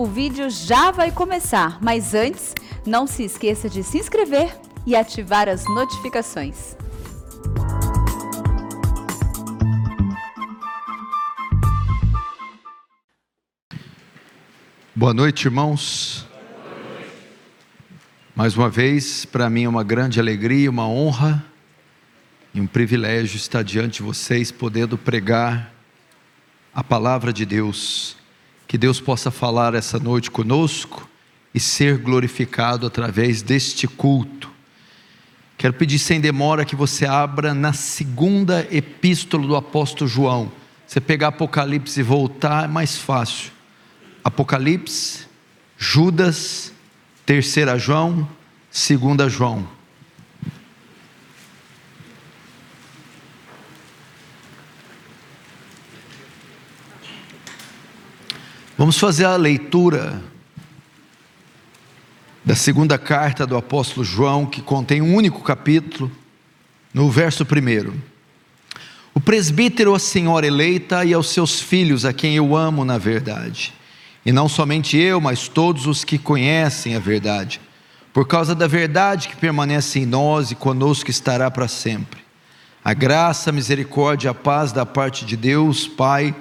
o 0.00 0.06
vídeo 0.06 0.48
já 0.48 0.90
vai 0.90 1.12
começar, 1.12 1.78
mas 1.82 2.14
antes, 2.14 2.54
não 2.86 3.06
se 3.06 3.22
esqueça 3.22 3.68
de 3.68 3.82
se 3.82 3.98
inscrever 3.98 4.58
e 4.86 4.96
ativar 4.96 5.46
as 5.46 5.62
notificações. 5.66 6.74
Boa 14.96 15.12
noite, 15.12 15.44
irmãos. 15.44 16.26
Mais 18.34 18.56
uma 18.56 18.70
vez, 18.70 19.26
para 19.26 19.50
mim 19.50 19.64
é 19.64 19.68
uma 19.68 19.84
grande 19.84 20.18
alegria, 20.18 20.70
uma 20.70 20.88
honra 20.88 21.44
e 22.54 22.60
um 22.60 22.66
privilégio 22.66 23.36
estar 23.36 23.62
diante 23.62 23.98
de 23.98 24.02
vocês, 24.02 24.50
podendo 24.50 24.96
pregar 24.96 25.70
a 26.74 26.82
palavra 26.82 27.34
de 27.34 27.44
Deus. 27.44 28.19
Que 28.70 28.78
Deus 28.78 29.00
possa 29.00 29.32
falar 29.32 29.74
essa 29.74 29.98
noite 29.98 30.30
conosco 30.30 31.10
e 31.52 31.58
ser 31.58 31.98
glorificado 31.98 32.86
através 32.86 33.42
deste 33.42 33.88
culto. 33.88 34.48
Quero 35.58 35.74
pedir 35.74 35.98
sem 35.98 36.20
demora 36.20 36.64
que 36.64 36.76
você 36.76 37.04
abra 37.04 37.52
na 37.52 37.72
segunda 37.72 38.64
epístola 38.70 39.44
do 39.44 39.56
apóstolo 39.56 40.08
João. 40.08 40.52
Você 40.86 41.00
pegar 41.00 41.28
Apocalipse 41.28 41.98
e 41.98 42.04
voltar 42.04 42.66
é 42.66 42.68
mais 42.68 42.96
fácil. 42.96 43.50
Apocalipse, 44.22 45.26
Judas, 45.76 46.72
terceira 47.26 47.76
João, 47.76 48.28
segunda 48.70 49.28
João. 49.28 49.66
Vamos 58.80 58.98
fazer 58.98 59.26
a 59.26 59.36
leitura 59.36 60.22
da 62.42 62.54
segunda 62.54 62.96
carta 62.96 63.46
do 63.46 63.54
apóstolo 63.54 64.02
João, 64.02 64.46
que 64.46 64.62
contém 64.62 65.02
um 65.02 65.14
único 65.14 65.42
capítulo, 65.42 66.10
no 66.94 67.10
verso 67.10 67.44
primeiro. 67.44 67.92
O 69.12 69.20
presbítero, 69.20 69.94
a 69.94 69.98
senhora 69.98 70.46
eleita 70.46 71.04
e 71.04 71.12
aos 71.12 71.28
seus 71.28 71.60
filhos, 71.60 72.06
a 72.06 72.14
quem 72.14 72.36
eu 72.36 72.56
amo 72.56 72.82
na 72.82 72.96
verdade, 72.96 73.74
e 74.24 74.32
não 74.32 74.48
somente 74.48 74.96
eu, 74.96 75.20
mas 75.20 75.46
todos 75.46 75.84
os 75.84 76.02
que 76.02 76.16
conhecem 76.16 76.96
a 76.96 76.98
verdade, 76.98 77.60
por 78.14 78.26
causa 78.26 78.54
da 78.54 78.66
verdade 78.66 79.28
que 79.28 79.36
permanece 79.36 79.98
em 79.98 80.06
nós 80.06 80.52
e 80.52 80.54
conosco 80.54 81.10
estará 81.10 81.50
para 81.50 81.68
sempre. 81.68 82.22
A 82.82 82.94
graça, 82.94 83.50
a 83.50 83.52
misericórdia 83.52 84.30
a 84.30 84.34
paz 84.34 84.72
da 84.72 84.86
parte 84.86 85.26
de 85.26 85.36
Deus, 85.36 85.86
Pai, 85.86 86.34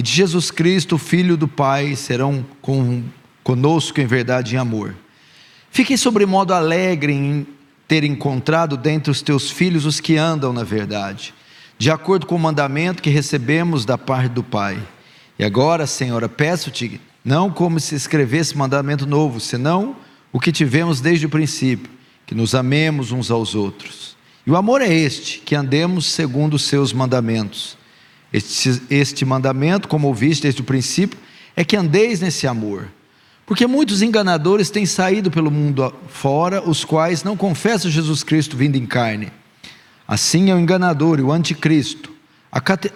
e 0.00 0.02
de 0.02 0.12
Jesus 0.12 0.50
Cristo, 0.50 0.96
Filho 0.96 1.36
do 1.36 1.46
Pai, 1.46 1.94
serão 1.94 2.42
com, 2.62 3.02
conosco 3.44 4.00
em 4.00 4.06
verdade 4.06 4.54
e 4.54 4.56
em 4.56 4.58
amor. 4.58 4.94
Fiquem 5.70 5.94
sobremodo 5.94 6.54
alegre 6.54 7.12
em 7.12 7.46
ter 7.86 8.02
encontrado 8.02 8.78
dentre 8.78 9.10
os 9.10 9.20
teus 9.20 9.50
filhos 9.50 9.84
os 9.84 10.00
que 10.00 10.16
andam 10.16 10.54
na 10.54 10.64
verdade, 10.64 11.34
de 11.76 11.90
acordo 11.90 12.24
com 12.24 12.34
o 12.34 12.38
mandamento 12.38 13.02
que 13.02 13.10
recebemos 13.10 13.84
da 13.84 13.98
parte 13.98 14.30
do 14.30 14.42
Pai. 14.42 14.82
E 15.38 15.44
agora, 15.44 15.86
Senhora, 15.86 16.30
peço-te, 16.30 16.98
não 17.22 17.50
como 17.50 17.78
se 17.78 17.94
escrevesse 17.94 18.56
mandamento 18.56 19.06
novo, 19.06 19.38
senão 19.38 19.96
o 20.32 20.40
que 20.40 20.50
tivemos 20.50 21.02
desde 21.02 21.26
o 21.26 21.28
princípio, 21.28 21.92
que 22.24 22.34
nos 22.34 22.54
amemos 22.54 23.12
uns 23.12 23.30
aos 23.30 23.54
outros. 23.54 24.16
E 24.46 24.50
o 24.50 24.56
amor 24.56 24.80
é 24.80 24.90
este, 24.90 25.40
que 25.40 25.54
andemos 25.54 26.06
segundo 26.06 26.54
os 26.54 26.62
seus 26.62 26.90
mandamentos. 26.90 27.78
Este, 28.32 28.82
este 28.90 29.24
mandamento, 29.24 29.88
como 29.88 30.06
ouviste 30.06 30.42
desde 30.42 30.60
o 30.60 30.64
princípio, 30.64 31.18
é 31.56 31.64
que 31.64 31.76
andeis 31.76 32.20
nesse 32.20 32.46
amor. 32.46 32.88
Porque 33.44 33.66
muitos 33.66 34.00
enganadores 34.00 34.70
têm 34.70 34.86
saído 34.86 35.30
pelo 35.30 35.50
mundo 35.50 35.92
fora, 36.08 36.62
os 36.62 36.84
quais 36.84 37.24
não 37.24 37.36
confessam 37.36 37.90
Jesus 37.90 38.22
Cristo 38.22 38.56
vindo 38.56 38.76
em 38.76 38.86
carne. 38.86 39.32
Assim 40.06 40.50
é 40.50 40.54
o 40.54 40.58
enganador 40.58 41.18
e 41.18 41.22
o 41.22 41.32
anticristo. 41.32 42.12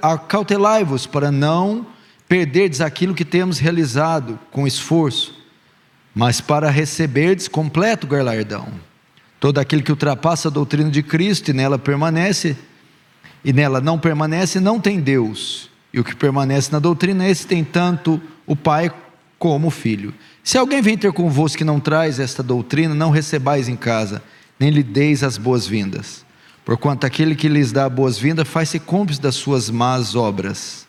Acautelai-vos 0.00 1.06
para 1.06 1.30
não 1.30 1.86
perderdes 2.28 2.80
aquilo 2.80 3.14
que 3.14 3.24
temos 3.24 3.58
realizado 3.58 4.38
com 4.50 4.66
esforço, 4.66 5.34
mas 6.14 6.40
para 6.40 6.70
receberdes 6.70 7.48
completo 7.48 8.06
galardão. 8.06 8.68
Todo 9.38 9.58
aquele 9.58 9.82
que 9.82 9.90
ultrapassa 9.90 10.48
a 10.48 10.50
doutrina 10.50 10.90
de 10.90 11.02
Cristo 11.02 11.50
e 11.50 11.52
nela 11.52 11.78
permanece, 11.78 12.56
e 13.44 13.52
nela 13.52 13.80
não 13.80 13.98
permanece, 13.98 14.58
não 14.58 14.80
tem 14.80 15.00
Deus. 15.00 15.70
E 15.92 16.00
o 16.00 16.04
que 16.04 16.16
permanece 16.16 16.72
na 16.72 16.78
doutrina, 16.78 17.28
esse 17.28 17.46
tem 17.46 17.62
tanto 17.62 18.20
o 18.46 18.56
Pai 18.56 18.90
como 19.38 19.68
o 19.68 19.70
Filho. 19.70 20.14
Se 20.42 20.58
alguém 20.58 20.80
vem 20.80 20.96
ter 20.96 21.12
convosco 21.12 21.58
que 21.58 21.64
não 21.64 21.78
traz 21.78 22.18
esta 22.18 22.42
doutrina, 22.42 22.94
não 22.94 23.10
recebais 23.10 23.68
em 23.68 23.76
casa, 23.76 24.22
nem 24.58 24.70
lhe 24.70 24.82
deis 24.82 25.22
as 25.22 25.36
boas-vindas. 25.36 26.24
Porquanto 26.64 27.06
aquele 27.06 27.34
que 27.34 27.48
lhes 27.48 27.70
dá 27.70 27.88
boas-vindas 27.88 28.48
faz-se 28.48 28.78
cúmplice 28.78 29.20
das 29.20 29.34
suas 29.34 29.68
más 29.70 30.16
obras. 30.16 30.86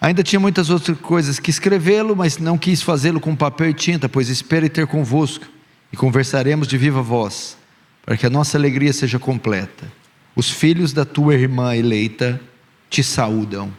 Ainda 0.00 0.22
tinha 0.22 0.40
muitas 0.40 0.70
outras 0.70 0.98
coisas 0.98 1.38
que 1.38 1.50
escrevê-lo, 1.50 2.16
mas 2.16 2.38
não 2.38 2.58
quis 2.58 2.82
fazê-lo 2.82 3.20
com 3.20 3.36
papel 3.36 3.70
e 3.70 3.74
tinta, 3.74 4.08
pois 4.08 4.28
espere 4.28 4.68
ter 4.68 4.86
convosco, 4.86 5.46
e 5.92 5.96
conversaremos 5.96 6.66
de 6.66 6.76
viva 6.78 7.02
voz, 7.02 7.56
para 8.04 8.16
que 8.16 8.26
a 8.26 8.30
nossa 8.30 8.56
alegria 8.56 8.92
seja 8.92 9.18
completa. 9.18 9.86
Os 10.34 10.50
filhos 10.50 10.92
da 10.92 11.04
tua 11.04 11.34
irmã 11.34 11.76
eleita 11.76 12.40
te 12.88 13.02
saúdam. 13.02 13.72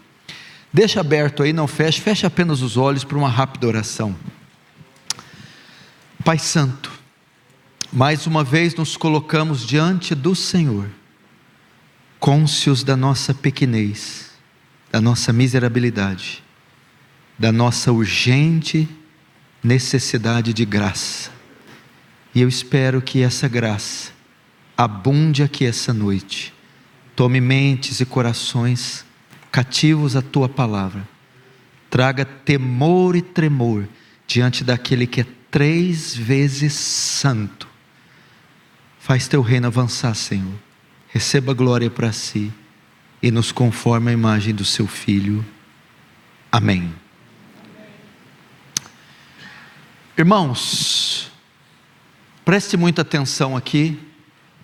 Deixa 0.71 0.99
aberto 0.99 1.43
aí, 1.43 1.53
não 1.53 1.67
feche, 1.67 2.01
feche 2.01 2.25
apenas 2.25 2.61
os 2.61 2.77
olhos 2.77 3.03
para 3.03 3.17
uma 3.17 3.29
rápida 3.29 3.67
oração. 3.67 4.15
Pai 6.23 6.39
Santo, 6.39 6.91
mais 7.91 8.25
uma 8.25 8.43
vez 8.43 8.73
nos 8.73 8.97
colocamos 8.97 9.65
diante 9.65 10.15
do 10.15 10.33
Senhor, 10.33 10.89
cônscios 12.19 12.83
da 12.83 12.95
nossa 12.95 13.33
pequenez, 13.33 14.31
da 14.91 15.01
nossa 15.01 15.33
miserabilidade, 15.33 16.43
da 17.37 17.51
nossa 17.51 17.91
urgente 17.91 18.87
necessidade 19.63 20.53
de 20.53 20.65
graça. 20.65 21.31
E 22.33 22.41
eu 22.41 22.49
espero 22.49 23.01
que 23.01 23.21
essa 23.21 23.47
graça 23.47 24.11
abunde 24.77 25.43
aqui 25.43 25.65
essa 25.65 25.93
noite. 25.93 26.53
Tome 27.15 27.39
mentes 27.39 27.99
e 27.99 28.05
corações 28.05 29.05
cativos 29.51 30.15
à 30.15 30.21
tua 30.21 30.49
palavra. 30.49 31.07
Traga 31.89 32.25
temor 32.25 33.15
e 33.15 33.21
tremor 33.21 33.87
diante 34.25 34.63
daquele 34.63 35.05
que 35.05 35.21
é 35.21 35.25
três 35.51 36.15
vezes 36.15 36.73
santo. 36.73 37.67
Faz 38.99 39.27
teu 39.27 39.41
reino 39.41 39.67
avançar, 39.67 40.15
Senhor. 40.15 40.55
Receba 41.09 41.53
glória 41.53 41.89
para 41.89 42.11
si 42.11 42.51
e 43.21 43.29
nos 43.29 43.51
conforme 43.51 44.09
a 44.09 44.13
imagem 44.13 44.55
do 44.55 44.65
seu 44.65 44.87
filho. 44.87 45.45
Amém. 46.51 46.91
Irmãos, 50.17 51.31
preste 52.43 52.75
muita 52.75 53.03
atenção 53.03 53.55
aqui 53.55 53.99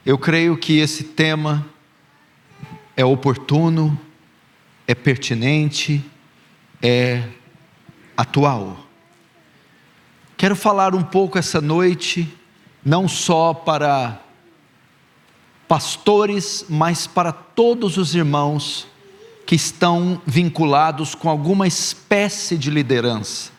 eu 0.09 0.17
creio 0.17 0.57
que 0.57 0.79
esse 0.79 1.03
tema 1.03 1.63
é 2.97 3.05
oportuno, 3.05 3.95
é 4.87 4.95
pertinente, 4.95 6.03
é 6.81 7.25
atual. 8.17 8.87
Quero 10.35 10.55
falar 10.55 10.95
um 10.95 11.03
pouco 11.03 11.37
essa 11.37 11.61
noite, 11.61 12.27
não 12.83 13.07
só 13.07 13.53
para 13.53 14.19
pastores, 15.67 16.65
mas 16.67 17.05
para 17.05 17.31
todos 17.31 17.95
os 17.95 18.15
irmãos 18.15 18.87
que 19.45 19.53
estão 19.53 20.19
vinculados 20.25 21.13
com 21.13 21.29
alguma 21.29 21.67
espécie 21.67 22.57
de 22.57 22.71
liderança. 22.71 23.51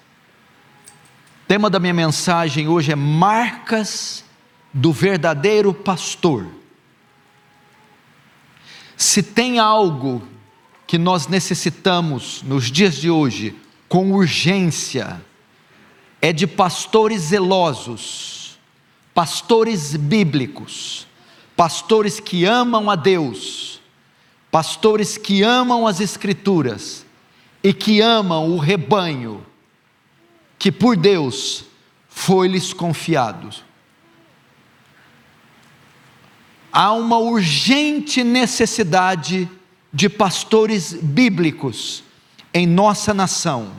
O 1.44 1.47
tema 1.47 1.70
da 1.70 1.79
minha 1.79 1.94
mensagem 1.94 2.67
hoje 2.67 2.91
é 2.91 2.96
marcas 2.96 4.25
do 4.72 4.93
verdadeiro 4.93 5.75
pastor. 5.75 6.46
Se 8.96 9.22
tem 9.22 9.58
algo 9.58 10.22
que 10.87 10.99
nós 10.99 11.26
necessitamos 11.26 12.43
nos 12.43 12.70
dias 12.70 12.96
de 12.96 13.11
hoje, 13.11 13.56
com 13.88 14.12
urgência, 14.12 15.20
é 16.20 16.32
de 16.32 16.46
pastores 16.46 17.22
zelosos, 17.22 18.58
pastores 19.14 19.96
bíblicos, 19.96 21.06
pastores 21.56 22.20
que 22.20 22.44
amam 22.44 22.90
a 22.90 22.96
Deus, 22.96 23.81
pastores 24.50 25.17
que 25.17 25.43
amam 25.43 25.87
as 25.87 26.00
Escrituras 26.00 27.06
e 27.62 27.72
que 27.72 28.00
amam 28.00 28.50
o 28.50 28.58
rebanho 28.58 29.44
que 30.58 30.70
por 30.70 30.96
Deus 30.96 31.64
foi-lhes 32.08 32.72
confiado 32.72 33.50
há 36.72 36.93
uma 36.93 37.19
urgente 37.19 38.22
necessidade 38.22 39.49
de 39.93 40.08
pastores 40.08 40.93
bíblicos 40.93 42.05
em 42.52 42.67
nossa 42.67 43.12
nação. 43.12 43.72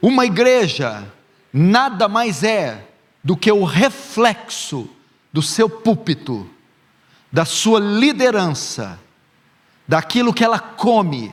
Uma 0.00 0.26
igreja 0.26 1.06
nada 1.52 2.08
mais 2.08 2.42
é 2.42 2.86
do 3.22 3.36
que 3.36 3.52
o 3.52 3.64
reflexo 3.64 4.88
do 5.32 5.42
seu 5.42 5.68
púlpito, 5.68 6.48
da 7.30 7.44
sua 7.44 7.78
liderança, 7.78 8.98
daquilo 9.86 10.34
que 10.34 10.44
ela 10.44 10.58
come, 10.58 11.32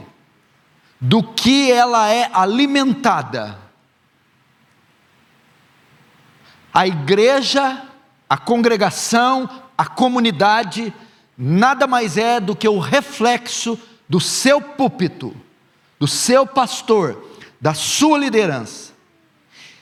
do 1.00 1.24
que 1.24 1.72
ela 1.72 2.10
é 2.10 2.30
alimentada. 2.34 3.58
A 6.74 6.88
igreja, 6.88 7.84
a 8.30 8.38
congregação, 8.38 9.50
a 9.80 9.86
comunidade, 9.86 10.94
nada 11.38 11.88
mais 11.88 12.18
é 12.18 12.38
do 12.42 12.54
que 12.54 12.68
o 12.68 12.80
reflexo 12.80 13.80
do 14.10 14.20
seu 14.20 14.60
púlpito, 14.60 15.34
do 15.98 16.06
seu 16.06 16.46
pastor, 16.46 17.30
da 17.62 17.74
sua 17.74 18.18
liderança. 18.18 18.92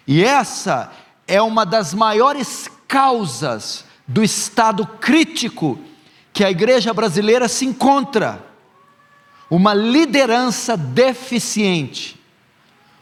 E 0.06 0.24
essa 0.24 0.94
é 1.28 1.42
uma 1.42 1.66
das 1.66 1.96
maiores 1.96 2.70
causas 2.88 3.86
do 4.08 4.24
estado 4.24 4.86
crítico 4.86 5.80
que 6.32 6.44
a 6.44 6.52
igreja 6.52 6.94
brasileira 6.94 7.48
se 7.48 7.66
encontra. 7.66 8.46
Uma 9.50 9.74
liderança 9.74 10.78
deficiente, 10.78 12.22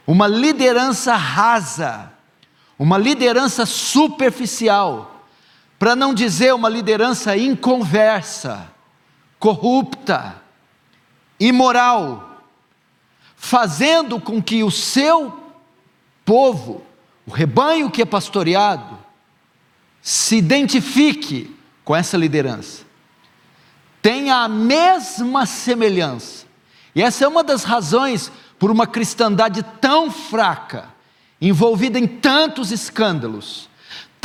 uma 0.07 0.27
liderança 0.27 1.13
rasa, 1.17 2.13
uma 2.79 2.97
liderança 2.97 3.65
superficial, 3.65 5.14
para 5.77 5.95
não 5.95 6.13
dizer 6.13 6.53
uma 6.53 6.69
liderança 6.69 7.37
inconversa, 7.37 8.71
corrupta, 9.39 10.41
imoral, 11.39 12.41
fazendo 13.35 14.19
com 14.19 14.41
que 14.41 14.63
o 14.63 14.71
seu 14.71 15.41
povo, 16.23 16.83
o 17.27 17.31
rebanho 17.31 17.91
que 17.91 18.01
é 18.01 18.05
pastoreado, 18.05 18.97
se 20.01 20.37
identifique 20.37 21.55
com 21.83 21.95
essa 21.95 22.17
liderança, 22.17 22.83
tenha 24.01 24.37
a 24.37 24.47
mesma 24.47 25.45
semelhança. 25.45 26.45
E 26.95 27.01
essa 27.01 27.25
é 27.25 27.27
uma 27.27 27.43
das 27.43 27.63
razões 27.63 28.31
por 28.57 28.71
uma 28.71 28.87
cristandade 28.87 29.63
tão 29.81 30.09
fraca, 30.09 30.89
envolvida 31.41 31.99
em 31.99 32.07
tantos 32.07 32.71
escândalos, 32.71 33.69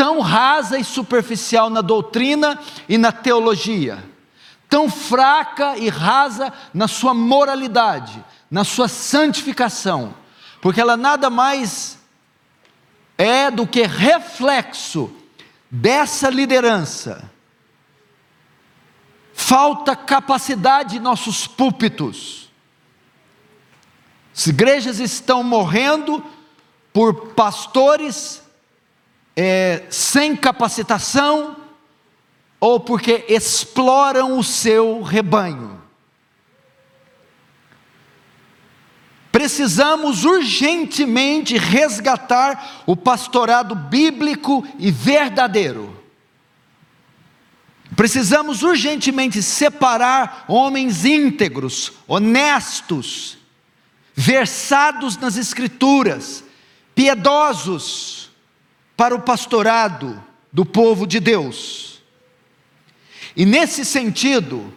tão 0.00 0.20
rasa 0.20 0.78
e 0.78 0.82
superficial 0.82 1.68
na 1.68 1.82
doutrina 1.82 2.58
e 2.88 2.96
na 2.96 3.12
teologia, 3.12 4.02
tão 4.66 4.88
fraca 4.88 5.76
e 5.76 5.90
rasa 5.90 6.50
na 6.72 6.88
sua 6.88 7.12
moralidade, 7.12 8.24
na 8.50 8.64
sua 8.64 8.88
santificação, 8.88 10.14
porque 10.62 10.80
ela 10.80 10.96
nada 10.96 11.28
mais 11.28 11.98
é 13.18 13.50
do 13.50 13.66
que 13.66 13.82
reflexo 13.82 15.14
dessa 15.70 16.30
liderança. 16.30 17.30
Falta 19.34 19.94
capacidade 19.94 20.96
em 20.96 21.00
nossos 21.00 21.46
púlpitos. 21.46 22.50
As 24.34 24.46
igrejas 24.46 24.98
estão 24.98 25.42
morrendo 25.42 26.24
por 26.90 27.34
pastores 27.34 28.42
é, 29.42 29.86
sem 29.88 30.36
capacitação, 30.36 31.56
ou 32.60 32.78
porque 32.78 33.24
exploram 33.26 34.38
o 34.38 34.44
seu 34.44 35.00
rebanho. 35.00 35.80
Precisamos 39.32 40.26
urgentemente 40.26 41.56
resgatar 41.56 42.82
o 42.84 42.94
pastorado 42.94 43.74
bíblico 43.74 44.62
e 44.78 44.90
verdadeiro. 44.90 45.98
Precisamos 47.96 48.62
urgentemente 48.62 49.42
separar 49.42 50.44
homens 50.48 51.06
íntegros, 51.06 51.94
honestos, 52.06 53.38
versados 54.14 55.16
nas 55.16 55.38
Escrituras, 55.38 56.44
piedosos, 56.94 58.29
para 59.00 59.14
o 59.14 59.22
pastorado 59.22 60.22
do 60.52 60.62
povo 60.62 61.06
de 61.06 61.20
Deus. 61.20 62.02
E 63.34 63.46
nesse 63.46 63.82
sentido, 63.82 64.70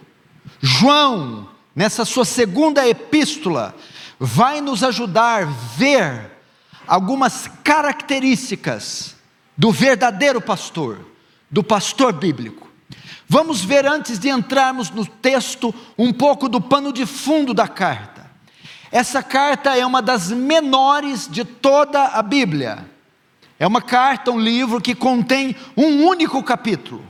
João, 0.62 1.46
nessa 1.76 2.06
sua 2.06 2.24
segunda 2.24 2.88
epístola, 2.88 3.76
vai 4.18 4.62
nos 4.62 4.82
ajudar 4.82 5.42
a 5.42 5.46
ver 5.76 6.30
algumas 6.86 7.50
características 7.62 9.14
do 9.58 9.70
verdadeiro 9.70 10.40
pastor, 10.40 11.06
do 11.50 11.62
pastor 11.62 12.14
bíblico. 12.14 12.66
Vamos 13.28 13.62
ver 13.62 13.84
antes 13.84 14.18
de 14.18 14.30
entrarmos 14.30 14.88
no 14.88 15.04
texto 15.04 15.74
um 15.98 16.14
pouco 16.14 16.48
do 16.48 16.62
pano 16.62 16.94
de 16.94 17.04
fundo 17.04 17.52
da 17.52 17.68
carta. 17.68 18.24
Essa 18.90 19.22
carta 19.22 19.76
é 19.76 19.84
uma 19.84 20.00
das 20.00 20.30
menores 20.30 21.28
de 21.30 21.44
toda 21.44 22.04
a 22.04 22.22
Bíblia. 22.22 22.93
É 23.58 23.66
uma 23.66 23.80
carta, 23.80 24.30
um 24.30 24.38
livro 24.38 24.80
que 24.80 24.94
contém 24.94 25.54
um 25.76 26.06
único 26.06 26.42
capítulo. 26.42 27.04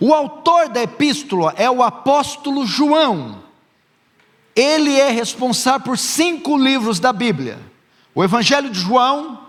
O 0.00 0.14
autor 0.14 0.68
da 0.68 0.82
epístola 0.82 1.52
é 1.56 1.70
o 1.70 1.82
apóstolo 1.82 2.66
João. 2.66 3.42
Ele 4.56 4.98
é 4.98 5.10
responsável 5.10 5.80
por 5.80 5.98
cinco 5.98 6.56
livros 6.56 6.98
da 6.98 7.12
Bíblia: 7.12 7.58
o 8.14 8.24
Evangelho 8.24 8.70
de 8.70 8.80
João, 8.80 9.46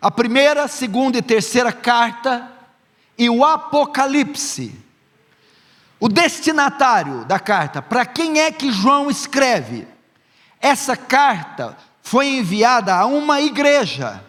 a 0.00 0.10
primeira, 0.10 0.66
segunda 0.66 1.18
e 1.18 1.22
terceira 1.22 1.72
carta 1.72 2.50
e 3.18 3.28
o 3.28 3.44
Apocalipse. 3.44 4.74
O 6.00 6.08
destinatário 6.08 7.26
da 7.26 7.38
carta, 7.38 7.82
para 7.82 8.06
quem 8.06 8.40
é 8.40 8.50
que 8.50 8.72
João 8.72 9.10
escreve? 9.10 9.86
Essa 10.58 10.96
carta 10.96 11.76
foi 12.02 12.38
enviada 12.38 12.94
a 12.94 13.04
uma 13.04 13.42
igreja. 13.42 14.24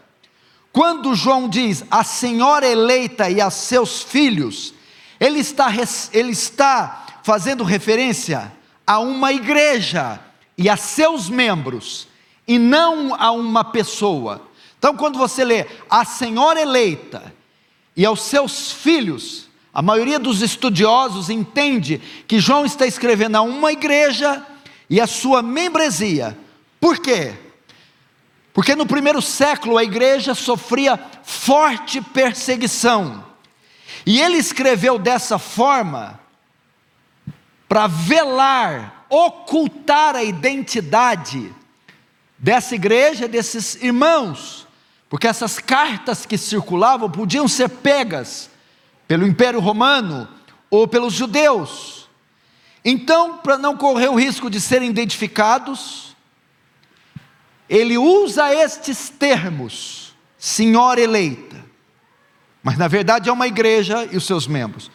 Quando 0.71 1.13
João 1.15 1.49
diz 1.49 1.83
a 1.91 2.03
senhora 2.03 2.67
eleita 2.67 3.29
e 3.29 3.41
a 3.41 3.49
seus 3.49 4.01
filhos, 4.01 4.73
ele 5.19 5.39
está, 5.39 5.69
ele 6.13 6.31
está 6.31 7.05
fazendo 7.23 7.63
referência 7.63 8.51
a 8.87 8.99
uma 8.99 9.33
igreja 9.33 10.19
e 10.57 10.69
a 10.69 10.77
seus 10.77 11.29
membros, 11.29 12.07
e 12.47 12.57
não 12.57 13.13
a 13.15 13.31
uma 13.31 13.63
pessoa. 13.63 14.41
Então, 14.77 14.95
quando 14.95 15.17
você 15.17 15.43
lê 15.43 15.65
a 15.89 16.05
senhora 16.05 16.59
eleita 16.59 17.33
e 17.95 18.05
aos 18.05 18.21
seus 18.23 18.71
filhos, 18.71 19.49
a 19.73 19.81
maioria 19.81 20.17
dos 20.17 20.41
estudiosos 20.41 21.29
entende 21.29 22.01
que 22.27 22.39
João 22.39 22.65
está 22.65 22.85
escrevendo 22.85 23.35
a 23.35 23.41
uma 23.41 23.71
igreja 23.71 24.45
e 24.89 24.99
a 24.99 25.07
sua 25.07 25.41
membresia. 25.41 26.37
Por 26.79 26.97
quê? 26.99 27.33
Porque 28.53 28.75
no 28.75 28.85
primeiro 28.85 29.21
século 29.21 29.77
a 29.77 29.83
igreja 29.83 30.35
sofria 30.35 30.99
forte 31.23 32.01
perseguição. 32.01 33.23
E 34.05 34.19
ele 34.19 34.37
escreveu 34.37 34.97
dessa 34.97 35.37
forma 35.37 36.19
para 37.67 37.87
velar, 37.87 39.05
ocultar 39.09 40.15
a 40.15 40.23
identidade 40.23 41.53
dessa 42.37 42.75
igreja, 42.75 43.27
desses 43.27 43.75
irmãos, 43.75 44.67
porque 45.07 45.27
essas 45.27 45.59
cartas 45.59 46.25
que 46.25 46.37
circulavam 46.37 47.09
podiam 47.09 47.47
ser 47.47 47.69
pegas 47.69 48.49
pelo 49.07 49.27
Império 49.27 49.59
Romano 49.59 50.27
ou 50.69 50.87
pelos 50.87 51.13
judeus. 51.13 52.09
Então, 52.83 53.37
para 53.37 53.57
não 53.57 53.77
correr 53.77 54.09
o 54.09 54.15
risco 54.15 54.49
de 54.49 54.59
serem 54.59 54.89
identificados, 54.89 56.10
ele 57.71 57.97
usa 57.97 58.53
estes 58.53 59.07
termos, 59.07 60.13
senhora 60.37 60.99
eleita, 60.99 61.55
mas 62.61 62.77
na 62.77 62.89
verdade 62.89 63.29
é 63.29 63.31
uma 63.31 63.47
igreja 63.47 64.09
e 64.11 64.17
os 64.17 64.25
seus 64.25 64.45
membros. 64.45 64.91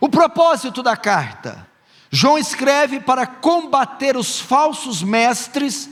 O 0.00 0.08
propósito 0.08 0.82
da 0.82 0.96
carta: 0.96 1.68
João 2.10 2.36
escreve 2.36 2.98
para 2.98 3.28
combater 3.28 4.16
os 4.16 4.40
falsos 4.40 5.04
mestres 5.04 5.88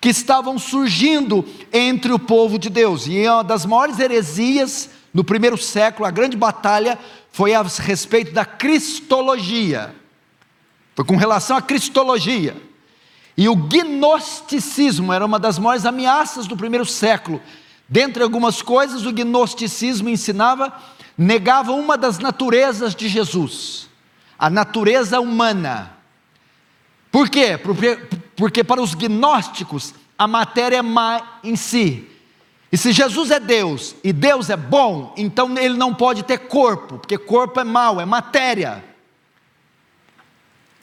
que 0.00 0.08
estavam 0.08 0.58
surgindo 0.58 1.46
entre 1.70 2.10
o 2.10 2.18
povo 2.18 2.58
de 2.58 2.70
Deus. 2.70 3.06
E 3.06 3.28
uma 3.28 3.44
das 3.44 3.66
maiores 3.66 3.98
heresias 3.98 4.88
no 5.12 5.22
primeiro 5.22 5.58
século, 5.58 6.06
a 6.06 6.10
grande 6.10 6.38
batalha 6.38 6.98
foi 7.30 7.54
a 7.54 7.62
respeito 7.62 8.32
da 8.32 8.46
cristologia. 8.46 9.94
Foi 10.94 11.04
com 11.04 11.16
relação 11.16 11.54
à 11.54 11.60
cristologia. 11.60 12.65
E 13.36 13.48
o 13.48 13.56
gnosticismo 13.56 15.12
era 15.12 15.24
uma 15.24 15.38
das 15.38 15.58
maiores 15.58 15.84
ameaças 15.84 16.46
do 16.46 16.56
primeiro 16.56 16.86
século, 16.86 17.40
Dentre 17.88 18.22
algumas 18.22 18.62
coisas, 18.62 19.06
o 19.06 19.12
gnosticismo 19.12 20.08
ensinava, 20.08 20.72
negava 21.16 21.72
uma 21.72 21.96
das 21.96 22.18
naturezas 22.18 22.94
de 22.94 23.08
Jesus, 23.08 23.88
a 24.38 24.50
natureza 24.50 25.20
humana. 25.20 25.92
Por 27.12 27.30
quê? 27.30 27.56
Porque, 27.56 27.96
porque 28.36 28.64
para 28.64 28.82
os 28.82 28.94
gnósticos 28.94 29.94
a 30.18 30.26
matéria 30.26 30.78
é 30.78 30.82
má 30.82 31.38
em 31.44 31.54
si. 31.54 32.08
E 32.72 32.76
se 32.76 32.90
Jesus 32.90 33.30
é 33.30 33.38
Deus 33.38 33.94
e 34.02 34.12
Deus 34.12 34.50
é 34.50 34.56
bom, 34.56 35.14
então 35.16 35.56
ele 35.56 35.76
não 35.76 35.94
pode 35.94 36.24
ter 36.24 36.38
corpo, 36.38 36.98
porque 36.98 37.16
corpo 37.16 37.60
é 37.60 37.64
mal, 37.64 38.00
é 38.00 38.04
matéria. 38.04 38.84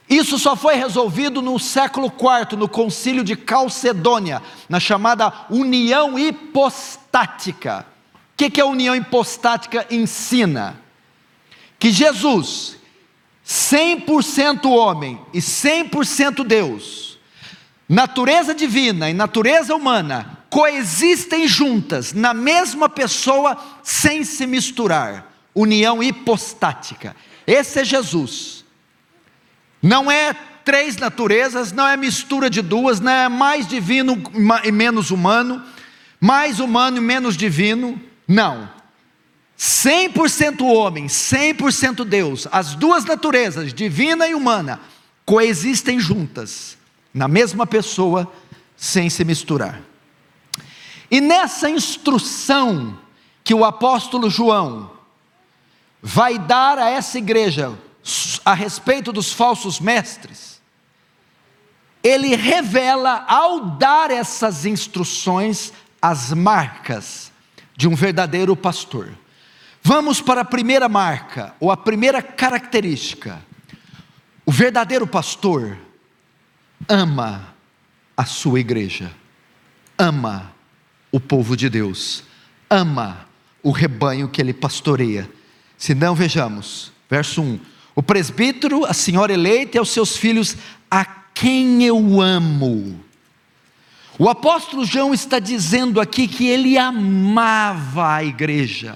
Isso 0.09 0.37
só 0.37 0.55
foi 0.55 0.75
resolvido 0.75 1.41
no 1.41 1.57
século 1.57 2.07
IV, 2.07 2.57
no 2.57 2.67
concílio 2.67 3.23
de 3.23 3.35
Calcedônia, 3.35 4.41
na 4.67 4.79
chamada 4.79 5.31
união 5.49 6.19
hipostática. 6.19 7.85
O 8.33 8.37
que, 8.37 8.49
que 8.49 8.61
a 8.61 8.65
união 8.65 8.95
hipostática 8.95 9.87
ensina? 9.89 10.79
Que 11.79 11.91
Jesus, 11.91 12.77
100% 13.45 14.65
homem 14.65 15.19
e 15.33 15.39
100% 15.39 16.43
Deus, 16.43 17.17
natureza 17.87 18.53
divina 18.53 19.09
e 19.09 19.13
natureza 19.13 19.75
humana, 19.75 20.39
coexistem 20.49 21.47
juntas 21.47 22.13
na 22.13 22.33
mesma 22.33 22.87
pessoa 22.87 23.57
sem 23.81 24.23
se 24.23 24.45
misturar. 24.45 25.31
União 25.55 26.01
hipostática. 26.03 27.15
Esse 27.45 27.79
é 27.79 27.83
Jesus. 27.83 28.62
Não 29.83 30.09
é 30.09 30.33
três 30.63 30.95
naturezas, 30.95 31.73
não 31.73 31.85
é 31.85 31.97
mistura 31.97 32.49
de 32.49 32.61
duas, 32.61 33.01
não 33.01 33.11
é 33.11 33.27
mais 33.27 33.67
divino 33.67 34.23
e 34.63 34.71
menos 34.71 35.11
humano, 35.11 35.61
mais 36.21 36.61
humano 36.61 36.97
e 36.97 37.01
menos 37.01 37.35
divino. 37.35 38.01
Não. 38.25 38.69
100% 39.59 40.61
homem, 40.61 41.07
100% 41.07 42.05
Deus, 42.05 42.47
as 42.49 42.75
duas 42.75 43.03
naturezas, 43.03 43.73
divina 43.73 44.25
e 44.25 44.33
humana, 44.33 44.79
coexistem 45.25 45.99
juntas, 45.99 46.77
na 47.13 47.27
mesma 47.27 47.67
pessoa, 47.67 48.31
sem 48.77 49.09
se 49.09 49.25
misturar. 49.25 49.81
E 51.11 51.19
nessa 51.19 51.69
instrução 51.69 52.97
que 53.43 53.53
o 53.53 53.65
apóstolo 53.65 54.29
João 54.29 54.91
vai 56.01 56.39
dar 56.39 56.79
a 56.79 56.89
essa 56.89 57.17
igreja 57.17 57.77
a 58.43 58.53
respeito 58.53 59.13
dos 59.13 59.31
falsos 59.31 59.79
mestres, 59.79 60.61
ele 62.03 62.35
revela, 62.35 63.23
ao 63.27 63.77
dar 63.77 64.11
essas 64.11 64.65
instruções, 64.65 65.71
as 66.01 66.33
marcas 66.33 67.31
de 67.77 67.87
um 67.87 67.95
verdadeiro 67.95 68.55
pastor. 68.55 69.17
Vamos 69.81 70.19
para 70.19 70.41
a 70.41 70.45
primeira 70.45 70.89
marca, 70.89 71.55
ou 71.59 71.71
a 71.71 71.77
primeira 71.77 72.21
característica. 72.21 73.41
O 74.45 74.51
verdadeiro 74.51 75.07
pastor 75.07 75.77
ama 76.89 77.53
a 78.17 78.25
sua 78.25 78.59
igreja, 78.59 79.11
ama 79.97 80.53
o 81.11 81.19
povo 81.19 81.55
de 81.55 81.69
Deus, 81.69 82.23
ama 82.69 83.25
o 83.61 83.71
rebanho 83.71 84.27
que 84.27 84.41
ele 84.41 84.53
pastoreia. 84.53 85.29
Se 85.77 85.95
não, 85.95 86.13
vejamos, 86.13 86.91
verso 87.09 87.41
1: 87.41 87.59
O 87.95 88.01
presbítero, 88.01 88.85
a 88.85 88.93
senhora 88.93 89.33
eleita 89.33 89.77
e 89.77 89.79
aos 89.79 89.89
seus 89.89 90.17
filhos, 90.17 90.57
a 90.89 91.05
quem 91.05 91.83
eu 91.83 92.21
amo. 92.21 92.99
O 94.17 94.29
apóstolo 94.29 94.85
João 94.85 95.13
está 95.13 95.39
dizendo 95.39 95.99
aqui 95.99 96.27
que 96.27 96.47
ele 96.47 96.77
amava 96.77 98.15
a 98.15 98.23
igreja, 98.23 98.95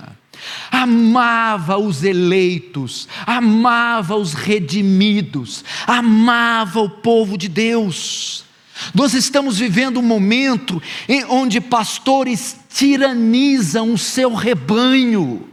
amava 0.72 1.78
os 1.78 2.04
eleitos, 2.04 3.08
amava 3.26 4.16
os 4.16 4.34
redimidos, 4.34 5.64
amava 5.88 6.80
o 6.82 6.90
povo 6.90 7.38
de 7.38 7.48
Deus. 7.48 8.46
Nós 8.94 9.14
estamos 9.16 9.58
vivendo 9.58 10.00
um 10.00 10.04
momento 10.04 10.82
em 11.10 11.26
onde 11.26 11.60
pastores 11.60 12.58
tiranizam 12.70 13.94
o 13.94 13.98
seu 13.98 14.36
rebanho, 14.36 15.50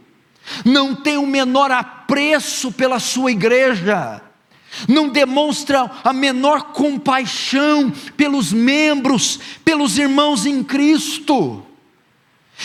não 0.64 0.94
tem 0.94 1.16
o 1.16 1.26
menor 1.26 1.70
apreço 1.70 2.72
pela 2.72 2.98
sua 2.98 3.30
igreja, 3.30 4.20
não 4.88 5.08
demonstram 5.08 5.90
a 6.02 6.12
menor 6.12 6.72
compaixão 6.72 7.92
pelos 8.16 8.52
membros, 8.52 9.38
pelos 9.64 9.98
irmãos 9.98 10.46
em 10.46 10.62
Cristo. 10.62 11.64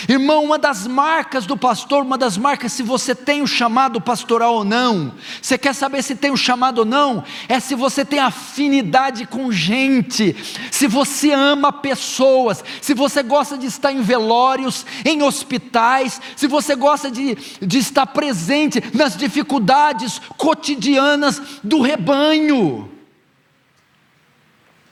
Irmão, 0.07 0.43
uma 0.43 0.57
das 0.57 0.87
marcas 0.87 1.45
do 1.45 1.57
pastor, 1.57 2.03
uma 2.03 2.17
das 2.17 2.37
marcas 2.37 2.73
se 2.73 2.83
você 2.83 3.13
tem 3.13 3.41
o 3.41 3.47
chamado 3.47 3.99
pastoral 3.99 4.55
ou 4.55 4.63
não, 4.63 5.13
você 5.41 5.57
quer 5.57 5.73
saber 5.73 6.03
se 6.03 6.15
tem 6.15 6.31
o 6.31 6.37
chamado 6.37 6.79
ou 6.79 6.85
não, 6.85 7.23
é 7.47 7.59
se 7.59 7.75
você 7.75 8.05
tem 8.05 8.19
afinidade 8.19 9.25
com 9.25 9.51
gente, 9.51 10.35
se 10.71 10.87
você 10.87 11.31
ama 11.31 11.71
pessoas, 11.71 12.63
se 12.81 12.93
você 12.93 13.23
gosta 13.23 13.57
de 13.57 13.65
estar 13.65 13.91
em 13.91 14.01
velórios, 14.01 14.85
em 15.03 15.21
hospitais, 15.21 16.21
se 16.35 16.47
você 16.47 16.75
gosta 16.75 17.09
de, 17.09 17.37
de 17.61 17.77
estar 17.77 18.05
presente 18.07 18.81
nas 18.93 19.17
dificuldades 19.17 20.21
cotidianas 20.37 21.41
do 21.63 21.81
rebanho. 21.81 22.98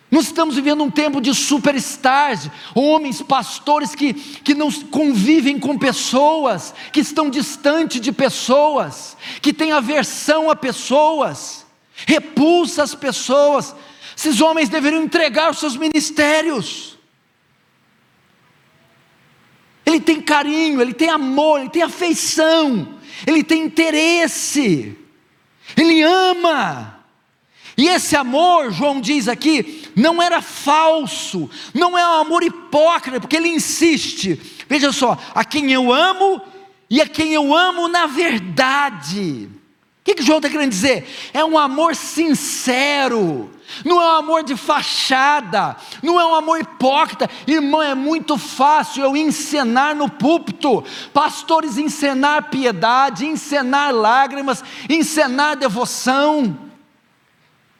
Nós 0.09 0.25
estamos 0.25 0.55
vivendo 0.55 0.83
um 0.83 0.89
tempo 0.89 1.19
de 1.19 1.33
superstars, 1.35 2.49
homens, 2.73 3.21
pastores 3.21 3.93
que, 3.93 4.13
que 4.13 4.53
não 4.53 4.71
convivem 4.71 5.59
com 5.59 5.77
pessoas, 5.77 6.73
que 6.93 7.01
estão 7.01 7.29
distante 7.29 7.99
de 7.99 8.13
pessoas, 8.13 9.17
que 9.41 9.51
têm 9.51 9.73
aversão 9.73 10.49
a 10.49 10.55
pessoas, 10.55 11.65
repulsa 12.05 12.83
as 12.83 12.95
pessoas. 12.95 13.75
Esses 14.15 14.39
homens 14.39 14.69
deveriam 14.69 15.03
entregar 15.03 15.51
os 15.51 15.59
seus 15.59 15.75
ministérios. 15.75 16.97
Ele 19.85 19.99
tem 19.99 20.21
carinho, 20.21 20.81
ele 20.81 20.93
tem 20.93 21.09
amor, 21.09 21.59
ele 21.59 21.69
tem 21.69 21.81
afeição, 21.81 22.95
ele 23.25 23.43
tem 23.43 23.63
interesse, 23.63 24.97
ele 25.75 26.01
ama. 26.01 26.96
E 27.77 27.87
esse 27.87 28.15
amor, 28.15 28.71
João 28.71 28.99
diz 28.99 29.27
aqui, 29.27 29.87
não 29.95 30.19
era 30.19 30.41
falso, 30.41 31.47
não 31.75 31.95
é 31.95 32.03
um 32.09 32.21
amor 32.21 32.41
hipócrita, 32.41 33.19
porque 33.19 33.35
ele 33.35 33.49
insiste. 33.49 34.41
Veja 34.67 34.91
só, 34.91 35.15
a 35.35 35.45
quem 35.45 35.71
eu 35.71 35.93
amo 35.93 36.41
e 36.89 36.99
a 36.99 37.07
quem 37.07 37.33
eu 37.33 37.55
amo 37.55 37.87
na 37.87 38.07
verdade. 38.07 39.47
O 40.01 40.03
que, 40.03 40.15
que 40.15 40.23
João 40.23 40.39
está 40.39 40.49
querendo 40.49 40.71
dizer? 40.71 41.07
É 41.31 41.45
um 41.45 41.55
amor 41.55 41.95
sincero, 41.95 43.51
não 43.85 44.01
é 44.01 44.05
um 44.07 44.17
amor 44.17 44.43
de 44.43 44.55
fachada, 44.55 45.75
não 46.01 46.19
é 46.19 46.25
um 46.25 46.33
amor 46.33 46.59
hipócrita. 46.59 47.29
Irmão, 47.45 47.83
é 47.83 47.93
muito 47.93 48.39
fácil 48.39 49.03
eu 49.03 49.15
encenar 49.15 49.95
no 49.95 50.09
púlpito, 50.09 50.83
pastores 51.13 51.77
encenar 51.77 52.49
piedade, 52.49 53.27
encenar 53.27 53.93
lágrimas, 53.93 54.63
encenar 54.89 55.57
devoção 55.57 56.66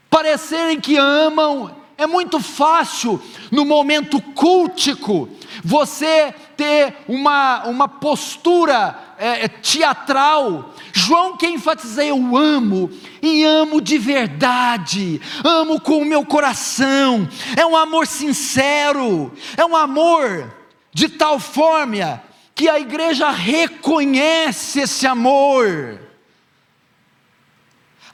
parecerem 0.10 0.80
que 0.80 0.98
amam. 0.98 1.76
É 1.98 2.06
muito 2.06 2.40
fácil, 2.40 3.20
no 3.52 3.66
momento 3.66 4.22
cultico, 4.22 5.28
você 5.64 6.32
ter 6.56 6.96
uma, 7.08 7.64
uma 7.66 7.88
postura 7.88 8.96
é, 9.18 9.46
é, 9.46 9.48
teatral. 9.48 10.76
João 10.94 11.36
quer 11.36 11.50
enfatizar: 11.50 12.06
eu 12.06 12.38
amo, 12.38 12.92
e 13.22 13.44
amo 13.44 13.82
de 13.82 13.98
verdade, 13.98 15.20
amo 15.44 15.82
com 15.82 15.98
o 15.98 16.06
meu 16.06 16.24
coração. 16.24 17.28
É 17.56 17.66
um 17.66 17.76
amor 17.76 18.06
sincero, 18.06 19.32
é 19.56 19.66
um 19.66 19.76
amor 19.76 20.54
de 20.94 21.10
tal 21.10 21.40
forma 21.40 22.22
que 22.54 22.70
a 22.70 22.80
igreja 22.80 23.30
reconhece 23.30 24.82
esse 24.82 25.06
amor. 25.06 26.07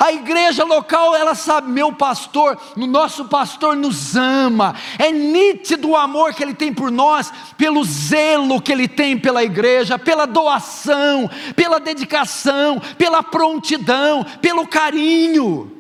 A 0.04 0.12
igreja 0.12 0.66
local, 0.66 1.16
ela 1.16 1.34
sabe, 1.34 1.72
meu 1.72 1.94
pastor, 1.94 2.60
o 2.76 2.86
nosso 2.86 3.24
pastor 3.30 3.74
nos 3.74 4.18
ama. 4.18 4.76
É 5.00 5.14
nítido 5.14 5.92
o 5.92 5.96
amor 5.96 6.34
que 6.34 6.44
ele 6.44 6.54
tem 6.54 6.74
por 6.74 6.92
nós, 6.92 7.32
pelo 7.58 7.82
zelo 7.86 8.62
que 8.62 8.74
ele 8.74 8.86
tem 8.86 9.18
pela 9.18 9.46
igreja, 9.46 9.98
pela 9.98 10.26
doação, 10.26 11.30
pela 11.56 11.80
dedicação, 11.80 12.82
pela 12.98 13.24
prontidão, 13.24 14.26
pelo 14.42 14.68
carinho. 14.68 15.72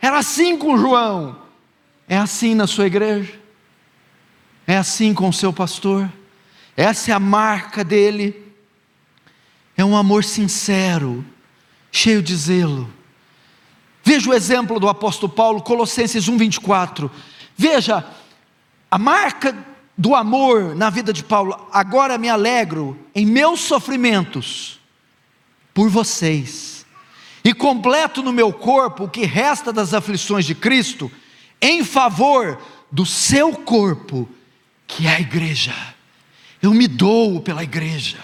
Era 0.00 0.18
assim 0.18 0.56
com 0.56 0.78
João. 0.78 1.36
É 2.08 2.18
assim 2.18 2.54
na 2.54 2.68
sua 2.68 2.86
igreja? 2.86 3.34
É 4.64 4.76
assim 4.76 5.12
com 5.12 5.28
o 5.28 5.32
seu 5.32 5.52
pastor? 5.52 6.08
Essa 6.76 7.10
é 7.10 7.14
a 7.14 7.18
marca 7.18 7.82
dele. 7.82 8.54
É 9.76 9.84
um 9.84 9.96
amor 9.96 10.22
sincero, 10.22 11.24
cheio 11.90 12.22
de 12.22 12.36
zelo 12.36 12.99
Veja 14.10 14.28
o 14.28 14.34
exemplo 14.34 14.80
do 14.80 14.88
apóstolo 14.88 15.32
Paulo, 15.32 15.62
Colossenses 15.62 16.28
1:24. 16.28 17.08
Veja 17.56 18.04
a 18.90 18.98
marca 18.98 19.56
do 19.96 20.16
amor 20.16 20.74
na 20.74 20.90
vida 20.90 21.12
de 21.12 21.22
Paulo. 21.22 21.68
Agora 21.72 22.18
me 22.18 22.28
alegro 22.28 22.98
em 23.14 23.24
meus 23.24 23.60
sofrimentos 23.60 24.80
por 25.72 25.88
vocês 25.88 26.84
e 27.44 27.54
completo 27.54 28.20
no 28.20 28.32
meu 28.32 28.52
corpo 28.52 29.04
o 29.04 29.08
que 29.08 29.24
resta 29.24 29.72
das 29.72 29.94
aflições 29.94 30.44
de 30.44 30.56
Cristo 30.56 31.08
em 31.62 31.84
favor 31.84 32.60
do 32.90 33.06
seu 33.06 33.52
corpo, 33.52 34.28
que 34.88 35.06
é 35.06 35.14
a 35.14 35.20
igreja. 35.20 35.72
Eu 36.60 36.74
me 36.74 36.88
dou 36.88 37.40
pela 37.40 37.62
igreja. 37.62 38.18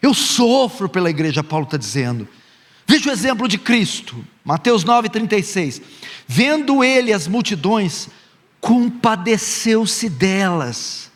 Eu 0.00 0.14
sofro 0.14 0.88
pela 0.88 1.10
igreja, 1.10 1.42
Paulo 1.42 1.64
está 1.64 1.76
dizendo. 1.76 2.28
Veja 2.86 3.08
o 3.08 3.12
exemplo 3.12 3.48
de 3.48 3.58
Cristo, 3.58 4.24
Mateus 4.44 4.84
9,36. 4.84 5.80
Vendo 6.26 6.84
ele 6.84 7.12
as 7.12 7.26
multidões, 7.26 8.08
compadeceu-se 8.60 10.08
delas, 10.08 11.10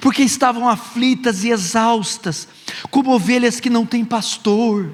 porque 0.00 0.22
estavam 0.22 0.68
aflitas 0.68 1.44
e 1.44 1.50
exaustas, 1.50 2.48
como 2.90 3.12
ovelhas 3.12 3.60
que 3.60 3.70
não 3.70 3.84
têm 3.84 4.04
pastor. 4.04 4.92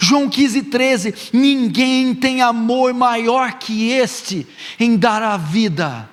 João 0.00 0.28
15, 0.28 0.62
13: 0.64 1.14
Ninguém 1.32 2.14
tem 2.14 2.42
amor 2.42 2.92
maior 2.92 3.54
que 3.54 3.90
este 3.90 4.46
em 4.78 4.96
dar 4.96 5.22
a 5.22 5.36
vida 5.36 6.08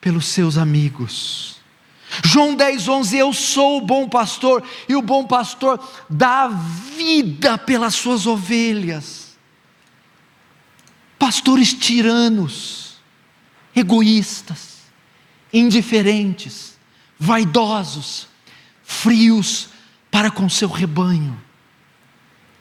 pelos 0.00 0.26
seus 0.26 0.56
amigos. 0.56 1.57
João 2.24 2.54
10, 2.54 2.88
11: 2.88 3.16
Eu 3.16 3.32
sou 3.32 3.78
o 3.78 3.80
bom 3.80 4.08
pastor, 4.08 4.62
e 4.88 4.94
o 4.94 5.02
bom 5.02 5.24
pastor 5.26 5.80
dá 6.08 6.48
vida 6.48 7.56
pelas 7.58 7.94
suas 7.94 8.26
ovelhas. 8.26 9.36
Pastores 11.18 11.74
tiranos, 11.74 12.98
egoístas, 13.74 14.78
indiferentes, 15.52 16.78
vaidosos, 17.18 18.28
frios 18.82 19.70
para 20.10 20.30
com 20.30 20.48
seu 20.48 20.68
rebanho 20.68 21.48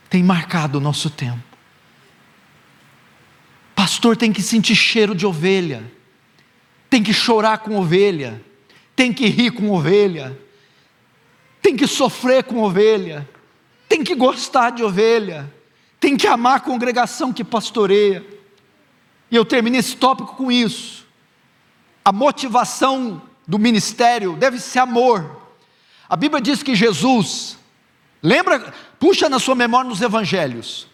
tem 0.10 0.24
marcado 0.24 0.78
o 0.78 0.82
nosso 0.82 1.10
tempo. 1.10 1.44
Pastor 3.76 4.18
tem 4.18 4.34
que 4.34 4.42
sentir 4.42 4.76
cheiro 4.76 5.14
de 5.14 5.26
ovelha, 5.26 5.84
tem 6.90 7.04
que 7.04 7.14
chorar 7.14 7.60
com 7.60 7.76
ovelha, 7.76 8.42
tem 8.98 9.14
que 9.14 9.28
rir 9.28 9.52
com 9.52 9.72
ovelha, 9.72 10.38
tem 11.62 11.78
que 11.78 11.86
sofrer 11.86 12.44
com 12.44 12.58
ovelha, 12.64 13.30
tem 13.88 14.04
que 14.04 14.16
gostar 14.16 14.72
de 14.72 14.84
ovelha, 14.84 15.54
tem 16.00 16.18
que 16.18 16.28
amar 16.28 16.58
a 16.58 16.60
congregação 16.60 17.32
que 17.32 17.44
pastoreia. 17.44 18.26
E 19.30 19.36
eu 19.36 19.46
termino 19.46 19.78
esse 19.78 19.96
tópico 19.96 20.36
com 20.36 20.52
isso. 20.52 21.06
A 22.04 22.12
motivação 22.12 23.22
do 23.48 23.60
ministério 23.60 24.36
deve 24.36 24.60
ser 24.60 24.80
amor. 24.80 25.44
A 26.10 26.16
Bíblia 26.16 26.42
diz 26.42 26.64
que 26.64 26.74
Jesus, 26.74 27.58
lembra, 28.22 28.74
Puxa 29.00 29.30
na 29.30 29.40
sua 29.40 29.56
memória 29.56 29.90
nos 29.90 30.02
evangelhos. 30.02 30.88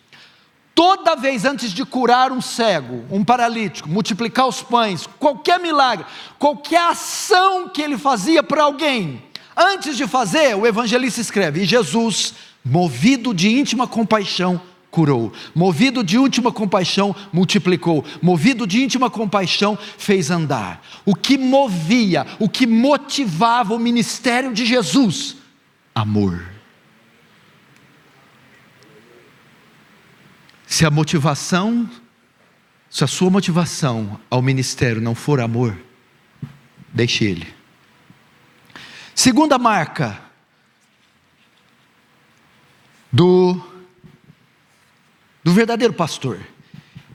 Toda 0.76 1.16
vez 1.16 1.46
antes 1.46 1.72
de 1.72 1.86
curar 1.86 2.32
um 2.32 2.42
cego, 2.42 3.06
um 3.12 3.24
paralítico, 3.24 3.88
multiplicar 3.88 4.48
os 4.48 4.62
pães, 4.62 5.08
qualquer 5.20 5.60
milagre, 5.60 6.06
qualquer 6.40 6.90
ação 6.90 7.70
que 7.70 7.82
ele 7.82 7.98
fazia 7.98 8.42
para 8.42 8.64
alguém, 8.64 9.22
antes 9.56 9.96
de 9.96 10.08
fazer, 10.08 10.56
o 10.56 10.66
evangelista 10.66 11.22
escreve: 11.22 11.62
E 11.62 11.66
Jesus, 11.66 12.34
movido 12.66 13.36
de 13.36 13.50
íntima 13.50 13.88
compaixão, 13.88 14.60
curou. 14.90 15.32
Movido 15.54 16.04
de 16.04 16.18
íntima 16.18 16.52
compaixão, 16.52 17.16
multiplicou. 17.32 18.04
Movido 18.22 18.66
de 18.66 18.84
íntima 18.84 19.10
compaixão, 19.10 19.78
fez 19.98 20.32
andar. 20.32 20.84
O 21.06 21.16
que 21.16 21.38
movia, 21.38 22.26
o 22.40 22.50
que 22.50 22.66
motivava 22.66 23.76
o 23.76 23.80
ministério 23.80 24.54
de 24.54 24.66
Jesus? 24.66 25.36
Amor. 25.94 26.53
Se 30.74 30.88
a 30.88 30.90
motivação, 30.90 31.88
se 32.90 33.04
a 33.04 33.08
sua 33.08 33.30
motivação 33.30 34.20
ao 34.28 34.42
ministério 34.42 35.00
não 35.00 35.14
for 35.14 35.40
amor, 35.40 35.78
deixe 36.92 37.26
ele. 37.26 37.46
Segunda 39.14 39.60
marca 39.60 40.20
do 43.12 43.62
do 45.44 45.54
verdadeiro 45.54 45.94
pastor. 45.94 46.40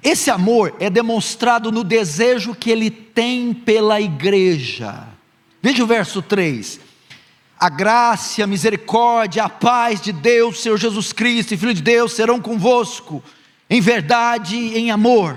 Esse 0.04 0.30
amor 0.30 0.76
é 0.78 0.88
demonstrado 0.88 1.72
no 1.72 1.82
desejo 1.82 2.54
que 2.54 2.70
ele 2.70 2.92
tem 2.92 3.52
pela 3.52 4.00
igreja. 4.00 5.08
Veja 5.60 5.82
o 5.82 5.86
verso 5.88 6.22
3. 6.22 6.78
A 7.58 7.68
graça, 7.68 8.44
a 8.44 8.46
misericórdia, 8.46 9.42
a 9.42 9.48
paz 9.48 10.00
de 10.00 10.12
Deus, 10.12 10.62
Senhor 10.62 10.78
Jesus 10.78 11.12
Cristo, 11.12 11.58
Filho 11.58 11.74
de 11.74 11.82
Deus, 11.82 12.12
serão 12.12 12.40
convosco 12.40 13.20
em 13.68 13.80
verdade 13.80 14.56
em 14.56 14.90
amor. 14.90 15.36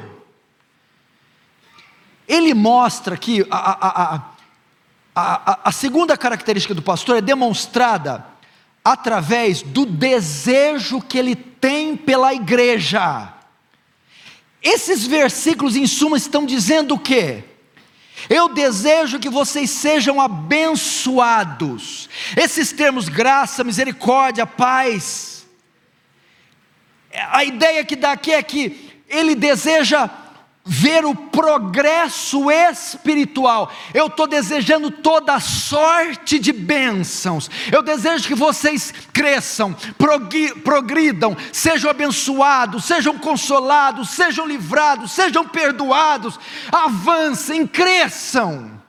Ele 2.27 2.53
mostra 2.53 3.17
que 3.17 3.45
a, 3.51 3.57
a, 3.57 4.15
a, 4.15 5.51
a, 5.53 5.59
a 5.65 5.71
segunda 5.71 6.17
característica 6.17 6.73
do 6.73 6.81
pastor 6.81 7.17
é 7.17 7.21
demonstrada 7.21 8.25
através 8.83 9.61
do 9.61 9.85
desejo 9.85 11.01
que 11.01 11.17
ele 11.17 11.35
tem 11.35 11.95
pela 11.95 12.33
igreja. 12.33 13.33
Esses 14.61 15.05
versículos, 15.05 15.75
em 15.75 15.87
suma, 15.87 16.17
estão 16.17 16.45
dizendo 16.45 16.95
o 16.95 16.99
quê? 16.99 17.43
Eu 18.29 18.49
desejo 18.49 19.19
que 19.19 19.29
vocês 19.29 19.69
sejam 19.69 20.21
abençoados. 20.21 22.07
Esses 22.37 22.71
termos, 22.71 23.09
graça, 23.09 23.63
misericórdia, 23.63 24.45
paz, 24.45 25.30
a 27.13 27.43
ideia 27.43 27.83
que 27.83 27.95
dá 27.95 28.11
aqui 28.11 28.31
é 28.31 28.41
que 28.41 28.91
ele 29.07 29.35
deseja 29.35 30.09
ver 30.63 31.03
o 31.05 31.15
progresso 31.15 32.51
espiritual. 32.51 33.71
Eu 33.93 34.07
estou 34.07 34.27
desejando 34.27 34.91
toda 34.91 35.39
sorte 35.39 36.37
de 36.37 36.53
bênçãos. 36.53 37.49
Eu 37.71 37.81
desejo 37.81 38.27
que 38.27 38.35
vocês 38.35 38.93
cresçam, 39.11 39.75
progridam, 40.63 41.35
sejam 41.51 41.89
abençoados, 41.89 42.85
sejam 42.85 43.17
consolados, 43.17 44.11
sejam 44.11 44.45
livrados, 44.45 45.11
sejam 45.11 45.47
perdoados, 45.47 46.39
avancem, 46.71 47.65
cresçam. 47.65 48.80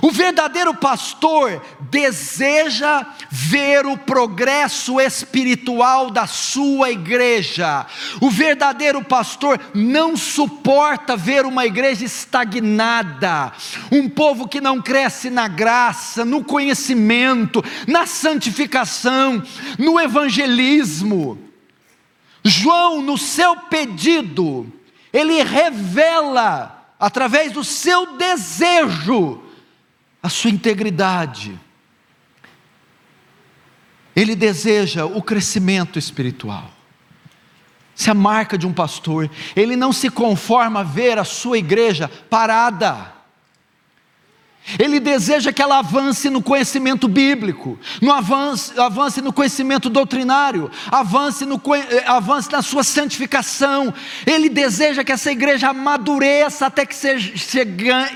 O 0.00 0.10
verdadeiro 0.10 0.72
pastor 0.74 1.62
deseja 1.80 3.04
ver 3.30 3.84
o 3.84 3.98
progresso 3.98 4.98
espiritual 4.98 6.10
da 6.10 6.26
sua 6.26 6.90
igreja. 6.90 7.84
O 8.20 8.30
verdadeiro 8.30 9.04
pastor 9.04 9.60
não 9.74 10.16
suporta 10.16 11.16
ver 11.16 11.44
uma 11.44 11.66
igreja 11.66 12.06
estagnada, 12.06 13.52
um 13.90 14.08
povo 14.08 14.48
que 14.48 14.60
não 14.60 14.80
cresce 14.80 15.28
na 15.28 15.46
graça, 15.46 16.24
no 16.24 16.42
conhecimento, 16.42 17.62
na 17.86 18.06
santificação, 18.06 19.42
no 19.78 20.00
evangelismo. 20.00 21.38
João, 22.42 23.02
no 23.02 23.18
seu 23.18 23.56
pedido, 23.56 24.72
ele 25.12 25.42
revela, 25.42 26.94
através 26.98 27.52
do 27.52 27.62
seu 27.62 28.16
desejo, 28.16 29.51
a 30.22 30.28
sua 30.28 30.50
integridade. 30.50 31.58
Ele 34.14 34.36
deseja 34.36 35.04
o 35.04 35.22
crescimento 35.22 35.98
espiritual. 35.98 36.70
Essa 37.98 38.10
é 38.10 38.12
a 38.12 38.14
marca 38.14 38.56
de 38.56 38.66
um 38.66 38.72
pastor. 38.72 39.30
Ele 39.56 39.76
não 39.76 39.92
se 39.92 40.10
conforma 40.10 40.80
a 40.80 40.84
ver 40.84 41.18
a 41.18 41.24
sua 41.24 41.58
igreja 41.58 42.08
parada. 42.30 43.21
Ele 44.78 45.00
deseja 45.00 45.52
que 45.52 45.60
ela 45.60 45.78
avance 45.78 46.30
no 46.30 46.40
conhecimento 46.40 47.08
bíblico, 47.08 47.78
no 48.00 48.12
avance, 48.12 48.78
avance 48.78 49.20
no 49.20 49.32
conhecimento 49.32 49.90
doutrinário, 49.90 50.70
avance, 50.90 51.44
no, 51.44 51.60
eh, 51.74 52.04
avance 52.06 52.50
na 52.50 52.62
sua 52.62 52.84
santificação. 52.84 53.92
Ele 54.24 54.48
deseja 54.48 55.02
que 55.02 55.12
essa 55.12 55.32
igreja 55.32 55.70
amadureça 55.70 56.66
até 56.66 56.86
que 56.86 56.94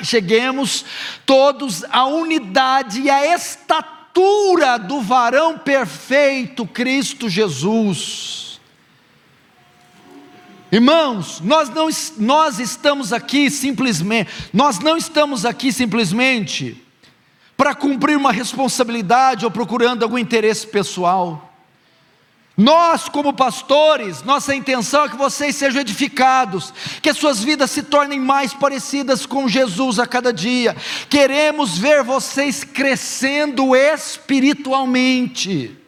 cheguemos 0.05 0.85
todos 1.27 1.85
à 1.91 2.07
unidade 2.07 3.01
e 3.01 3.11
à 3.11 3.35
estatura 3.35 4.79
do 4.79 5.01
varão 5.01 5.59
perfeito, 5.59 6.67
Cristo 6.67 7.29
Jesus. 7.29 8.46
Irmãos, 10.77 11.41
nós 11.41 11.71
não 11.71 11.89
nós 12.19 12.59
estamos 12.59 13.11
aqui 13.11 13.51
simplesmente, 13.51 14.31
nós 14.53 14.79
não 14.79 14.95
estamos 14.95 15.47
aqui 15.47 15.73
simplesmente 15.73 16.85
para 17.57 17.75
cumprir 17.75 18.15
uma 18.15 18.31
responsabilidade 18.31 19.47
ou 19.47 19.51
procurando 19.51 20.03
algum 20.03 20.19
interesse 20.19 20.67
pessoal. 20.67 21.51
Nós, 22.55 23.09
como 23.09 23.33
pastores, 23.33 24.23
nossa 24.23 24.55
intenção 24.55 25.07
é 25.07 25.09
que 25.09 25.17
vocês 25.17 25.57
sejam 25.57 25.81
edificados, 25.81 26.75
que 27.01 27.09
as 27.09 27.17
suas 27.17 27.43
vidas 27.43 27.71
se 27.71 27.83
tornem 27.83 28.21
mais 28.21 28.53
parecidas 28.53 29.25
com 29.25 29.49
Jesus 29.49 29.99
a 29.99 30.07
cada 30.07 30.31
dia. 30.31 30.77
Queremos 31.09 31.79
ver 31.79 32.03
vocês 32.03 32.65
crescendo 32.65 33.75
espiritualmente. 33.75 35.86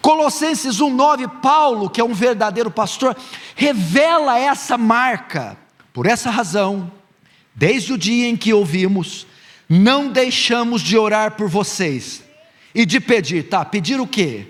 Colossenses 0.00 0.78
1,9, 0.78 1.40
Paulo, 1.40 1.88
que 1.88 2.00
é 2.00 2.04
um 2.04 2.14
verdadeiro 2.14 2.70
pastor, 2.70 3.16
revela 3.54 4.38
essa 4.38 4.76
marca. 4.76 5.56
Por 5.92 6.06
essa 6.06 6.30
razão, 6.30 6.90
desde 7.54 7.92
o 7.92 7.98
dia 7.98 8.28
em 8.28 8.36
que 8.36 8.52
ouvimos, 8.52 9.26
não 9.68 10.08
deixamos 10.08 10.82
de 10.82 10.98
orar 10.98 11.36
por 11.36 11.48
vocês 11.48 12.22
e 12.74 12.84
de 12.84 12.98
pedir, 13.00 13.48
tá? 13.48 13.64
Pedir 13.64 14.00
o 14.00 14.06
quê? 14.06 14.48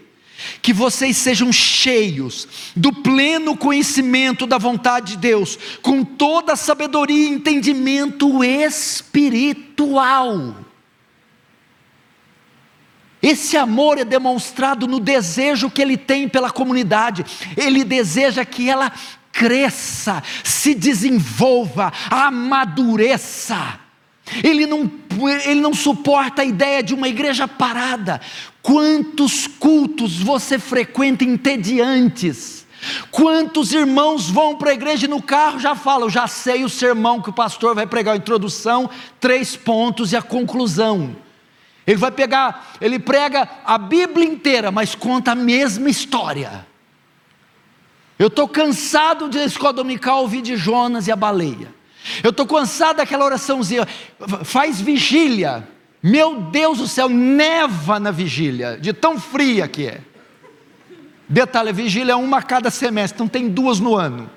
Que 0.62 0.72
vocês 0.72 1.16
sejam 1.16 1.52
cheios 1.52 2.48
do 2.74 2.92
pleno 2.92 3.56
conhecimento 3.56 4.46
da 4.46 4.58
vontade 4.58 5.12
de 5.12 5.18
Deus, 5.18 5.58
com 5.82 6.02
toda 6.02 6.54
a 6.54 6.56
sabedoria 6.56 7.28
e 7.28 7.32
entendimento 7.32 8.42
espiritual. 8.42 10.24
Esse 13.24 13.56
amor 13.56 13.96
é 13.96 14.04
demonstrado 14.04 14.86
no 14.86 15.00
desejo 15.00 15.70
que 15.70 15.80
ele 15.80 15.96
tem 15.96 16.28
pela 16.28 16.50
comunidade, 16.50 17.24
ele 17.56 17.82
deseja 17.82 18.44
que 18.44 18.68
ela 18.68 18.92
cresça, 19.32 20.22
se 20.44 20.74
desenvolva, 20.74 21.90
amadureça. 22.10 23.80
Ele 24.42 24.66
não, 24.66 24.90
ele 25.46 25.60
não 25.62 25.72
suporta 25.72 26.42
a 26.42 26.44
ideia 26.44 26.82
de 26.82 26.92
uma 26.92 27.08
igreja 27.08 27.48
parada. 27.48 28.20
Quantos 28.60 29.46
cultos 29.46 30.18
você 30.18 30.58
frequenta 30.58 31.24
entediantes? 31.24 32.66
Quantos 33.10 33.72
irmãos 33.72 34.28
vão 34.28 34.56
para 34.56 34.70
a 34.70 34.74
igreja 34.74 35.06
e 35.06 35.08
no 35.08 35.22
carro 35.22 35.58
já 35.58 35.74
falam, 35.74 36.10
já 36.10 36.26
sei 36.26 36.62
o 36.62 36.68
sermão 36.68 37.22
que 37.22 37.30
o 37.30 37.34
pastor 37.34 37.74
vai 37.74 37.86
pregar, 37.86 38.12
a 38.12 38.18
introdução, 38.18 38.90
três 39.18 39.56
pontos 39.56 40.12
e 40.12 40.16
a 40.16 40.20
conclusão. 40.20 41.23
Ele 41.86 41.96
vai 41.96 42.10
pegar, 42.10 42.74
ele 42.80 42.98
prega 42.98 43.48
a 43.64 43.76
Bíblia 43.76 44.26
inteira, 44.26 44.70
mas 44.70 44.94
conta 44.94 45.32
a 45.32 45.34
mesma 45.34 45.88
história. 45.90 46.66
Eu 48.18 48.28
estou 48.28 48.48
cansado 48.48 49.28
de 49.28 49.38
escola 49.38 49.72
dominical 49.72 50.22
ouvir 50.22 50.40
de 50.40 50.56
Jonas 50.56 51.06
e 51.06 51.12
a 51.12 51.16
baleia. 51.16 51.74
Eu 52.22 52.30
estou 52.30 52.46
cansado 52.46 52.96
daquela 52.96 53.24
oraçãozinha. 53.24 53.86
Faz 54.44 54.80
vigília. 54.80 55.68
Meu 56.02 56.42
Deus 56.42 56.78
do 56.78 56.86
céu, 56.86 57.08
neva 57.08 57.98
na 57.98 58.10
vigília, 58.10 58.78
de 58.78 58.92
tão 58.92 59.18
fria 59.18 59.66
que 59.66 59.86
é. 59.86 60.00
Detalhe: 61.26 61.72
vigília 61.72 62.12
é 62.12 62.16
uma 62.16 62.38
a 62.38 62.42
cada 62.42 62.70
semestre, 62.70 63.16
então 63.16 63.26
tem 63.26 63.48
duas 63.48 63.80
no 63.80 63.96
ano. 63.96 64.30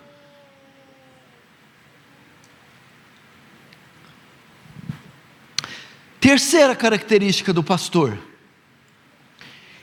Terceira 6.20 6.76
característica 6.76 7.54
do 7.54 7.64
pastor: 7.64 8.18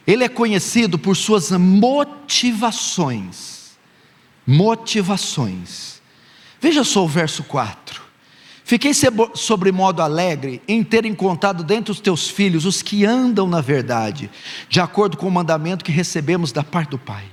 ele 0.06 0.24
é 0.24 0.28
conhecido 0.28 0.98
por 0.98 1.16
suas 1.16 1.50
motivações 1.50 3.54
motivações. 4.46 6.02
Veja 6.60 6.84
só 6.84 7.04
o 7.04 7.08
verso 7.08 7.42
4. 7.44 8.02
Fiquei 8.64 8.92
sobre 9.34 9.70
modo 9.70 10.00
alegre 10.00 10.62
em 10.66 10.82
ter 10.82 11.04
encontrado 11.04 11.62
dentre 11.62 11.92
os 11.92 12.00
teus 12.00 12.28
filhos 12.28 12.64
os 12.64 12.80
que 12.80 13.04
andam 13.04 13.46
na 13.46 13.60
verdade, 13.60 14.30
de 14.70 14.80
acordo 14.80 15.18
com 15.18 15.28
o 15.28 15.30
mandamento 15.30 15.84
que 15.84 15.92
recebemos 15.92 16.50
da 16.50 16.64
parte 16.64 16.90
do 16.90 16.98
Pai. 16.98 17.24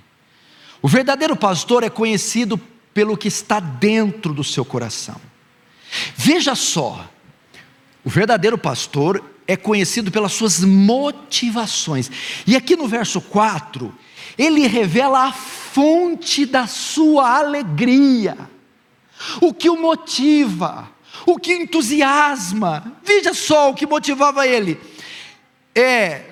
O 0.81 0.89
verdadeiro 0.89 1.35
pastor 1.35 1.83
é 1.83 1.89
conhecido 1.89 2.59
pelo 2.93 3.15
que 3.15 3.29
está 3.29 3.61
dentro 3.61 4.33
do 4.33 4.43
seu 4.43 4.65
coração. 4.65 5.15
Veja 6.17 6.53
só, 6.53 7.09
o 8.03 8.09
verdadeiro 8.09 8.57
pastor 8.57 9.23
é 9.47 9.55
conhecido 9.55 10.11
pelas 10.11 10.33
suas 10.33 10.63
motivações. 10.63 12.09
E 12.47 12.55
aqui 12.55 12.75
no 12.75 12.87
verso 12.87 13.21
4, 13.21 13.93
ele 14.37 14.67
revela 14.67 15.27
a 15.27 15.31
fonte 15.31 16.45
da 16.45 16.67
sua 16.67 17.37
alegria, 17.37 18.37
o 19.41 19.53
que 19.53 19.69
o 19.69 19.79
motiva, 19.79 20.89
o 21.25 21.37
que 21.37 21.53
entusiasma. 21.53 22.97
Veja 23.03 23.33
só 23.33 23.69
o 23.69 23.73
que 23.73 23.85
motivava 23.85 24.47
ele: 24.47 24.79
é 25.75 26.31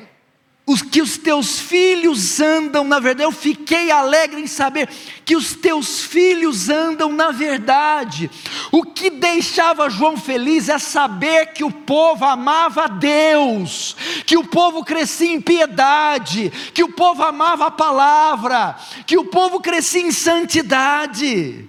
os 0.69 0.83
que 0.83 1.01
os 1.01 1.17
teus 1.17 1.57
filhos 1.57 2.39
andam 2.39 2.83
na 2.83 2.99
verdade. 2.99 3.23
Eu 3.23 3.31
fiquei 3.31 3.89
alegre 3.89 4.39
em 4.39 4.45
saber 4.45 4.87
que 5.25 5.35
os 5.35 5.55
teus 5.55 6.01
filhos 6.01 6.69
andam 6.69 7.11
na 7.11 7.31
verdade. 7.31 8.29
O 8.71 8.83
que 8.83 9.09
deixava 9.09 9.89
João 9.89 10.15
feliz 10.15 10.69
é 10.69 10.77
saber 10.77 11.53
que 11.53 11.63
o 11.63 11.71
povo 11.71 12.23
amava 12.23 12.87
Deus, 12.87 13.95
que 14.27 14.37
o 14.37 14.45
povo 14.45 14.85
crescia 14.85 15.31
em 15.31 15.41
piedade, 15.41 16.51
que 16.71 16.83
o 16.83 16.93
povo 16.93 17.23
amava 17.23 17.65
a 17.65 17.71
palavra, 17.71 18.75
que 19.07 19.17
o 19.17 19.25
povo 19.25 19.59
crescia 19.59 20.03
em 20.03 20.11
santidade. 20.11 21.67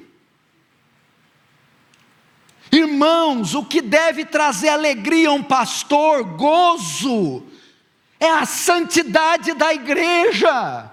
Irmãos, 2.70 3.54
o 3.54 3.64
que 3.64 3.80
deve 3.80 4.26
trazer 4.26 4.68
alegria 4.68 5.30
a 5.30 5.32
um 5.32 5.42
pastor, 5.42 6.22
gozo, 6.22 7.49
é 8.20 8.28
a 8.30 8.44
santidade 8.44 9.54
da 9.54 9.72
igreja. 9.72 10.90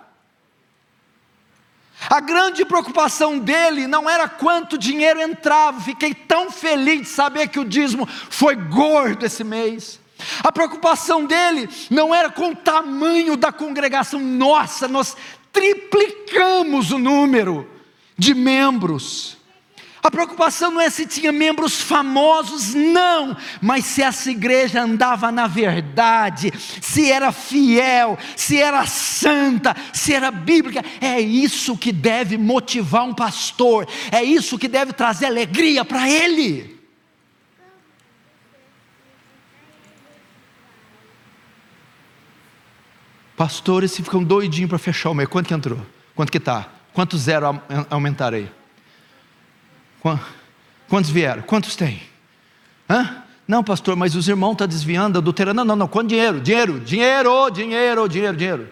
A 2.09 2.19
grande 2.21 2.63
preocupação 2.63 3.37
dele 3.37 3.85
não 3.85 4.09
era 4.09 4.29
quanto 4.29 4.77
dinheiro 4.77 5.19
entrava, 5.19 5.81
fiquei 5.81 6.13
tão 6.13 6.49
feliz 6.49 7.01
de 7.01 7.07
saber 7.07 7.49
que 7.49 7.59
o 7.59 7.65
dízimo 7.65 8.07
foi 8.07 8.55
gordo 8.55 9.25
esse 9.25 9.43
mês. 9.43 9.99
A 10.43 10.51
preocupação 10.51 11.25
dele 11.25 11.69
não 11.89 12.13
era 12.13 12.29
com 12.29 12.51
o 12.51 12.55
tamanho 12.55 13.35
da 13.35 13.51
congregação, 13.51 14.19
nossa, 14.19 14.87
nós 14.87 15.17
triplicamos 15.51 16.91
o 16.91 16.97
número 16.97 17.69
de 18.17 18.33
membros. 18.33 19.37
A 20.01 20.12
preocupação 20.12 20.71
não 20.71 20.79
é 20.79 20.89
se 20.89 21.05
tinha 21.05 21.31
membros 21.31 21.81
famosos, 21.81 22.73
não, 22.73 23.36
mas 23.62 23.86
se 23.86 24.01
essa 24.01 24.29
igreja 24.29 24.81
andava 24.81 25.31
na 25.31 25.47
verdade, 25.47 26.53
se 26.81 27.12
era 27.12 27.31
fiel, 27.31 28.17
se 28.36 28.57
era 28.57 28.86
santa, 28.86 29.75
se 29.91 30.13
era 30.13 30.29
bíblica. 30.29 30.83
É 31.01 31.19
isso 31.19 31.75
que 31.75 31.91
deve 31.91 32.38
motivar 32.38 33.03
um 33.03 33.13
pastor, 33.13 33.88
é 34.12 34.23
isso 34.23 34.57
que 34.57 34.67
deve 34.67 34.93
trazer 34.93 35.25
alegria 35.25 35.83
para 35.83 36.10
ele. 36.10 36.77
Pastores 43.36 43.91
se 43.91 44.01
ficam 44.01 44.23
doidinhos 44.23 44.69
para 44.69 44.79
fechar 44.79 45.12
o 45.12 45.13
mês. 45.13 45.29
Quanto 45.29 45.47
que 45.47 45.53
entrou? 45.53 45.79
Quanto 46.15 46.31
que 46.31 46.39
está? 46.39 46.71
Quanto 46.91 47.15
zero 47.17 47.62
aumentarei? 47.89 48.49
Quantos 50.87 51.09
vieram? 51.09 51.41
Quantos 51.41 51.75
tem? 51.75 52.01
Hã? 52.89 53.23
Não, 53.47 53.63
pastor, 53.63 53.95
mas 53.95 54.15
os 54.15 54.27
irmãos 54.27 54.51
estão 54.51 54.67
tá 54.67 54.71
desviando, 54.71 55.17
adulterando. 55.17 55.55
Não, 55.55 55.65
não, 55.65 55.75
não. 55.75 55.87
Quanto 55.87 56.09
dinheiro? 56.09 56.39
Dinheiro, 56.39 56.79
dinheiro, 56.79 57.49
dinheiro, 57.49 58.07
dinheiro, 58.07 58.37
dinheiro. 58.37 58.69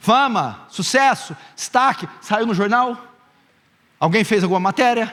Fama, 0.00 0.66
sucesso, 0.68 1.36
destaque. 1.54 2.08
Saiu 2.20 2.46
no 2.46 2.54
jornal? 2.54 2.96
Alguém 3.98 4.24
fez 4.24 4.42
alguma 4.42 4.60
matéria? 4.60 5.12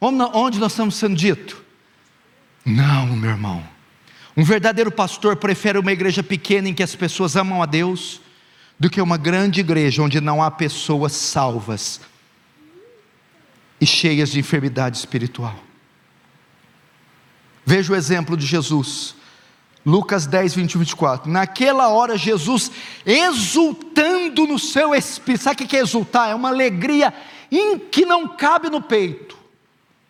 Onde 0.00 0.58
nós 0.58 0.72
estamos 0.72 0.94
sendo 0.96 1.14
dito? 1.14 1.62
Não, 2.64 3.06
meu 3.06 3.30
irmão. 3.30 3.62
Um 4.36 4.44
verdadeiro 4.44 4.90
pastor 4.90 5.36
prefere 5.36 5.78
uma 5.78 5.92
igreja 5.92 6.22
pequena 6.22 6.68
em 6.68 6.74
que 6.74 6.82
as 6.82 6.94
pessoas 6.94 7.36
amam 7.36 7.62
a 7.62 7.66
Deus 7.66 8.20
do 8.78 8.88
que 8.88 9.00
uma 9.00 9.16
grande 9.16 9.60
igreja 9.60 10.02
onde 10.02 10.20
não 10.20 10.42
há 10.42 10.50
pessoas 10.50 11.12
salvas 11.12 12.00
e 13.80 13.86
cheias 13.86 14.30
de 14.30 14.38
enfermidade 14.38 14.98
espiritual. 14.98 15.56
Veja 17.64 17.92
o 17.92 17.96
exemplo 17.96 18.36
de 18.36 18.44
Jesus. 18.44 19.14
Lucas 19.84 20.26
10, 20.26 20.54
21, 20.54 20.80
24. 20.80 21.30
Naquela 21.30 21.88
hora, 21.88 22.18
Jesus, 22.18 22.70
exultando 23.06 24.46
no 24.46 24.58
seu 24.58 24.94
espírito, 24.94 25.44
sabe 25.44 25.64
o 25.64 25.66
que 25.66 25.76
é 25.76 25.80
exultar? 25.80 26.30
É 26.30 26.34
uma 26.34 26.48
alegria 26.48 27.14
que 27.90 28.04
não 28.04 28.28
cabe 28.28 28.68
no 28.68 28.82
peito. 28.82 29.38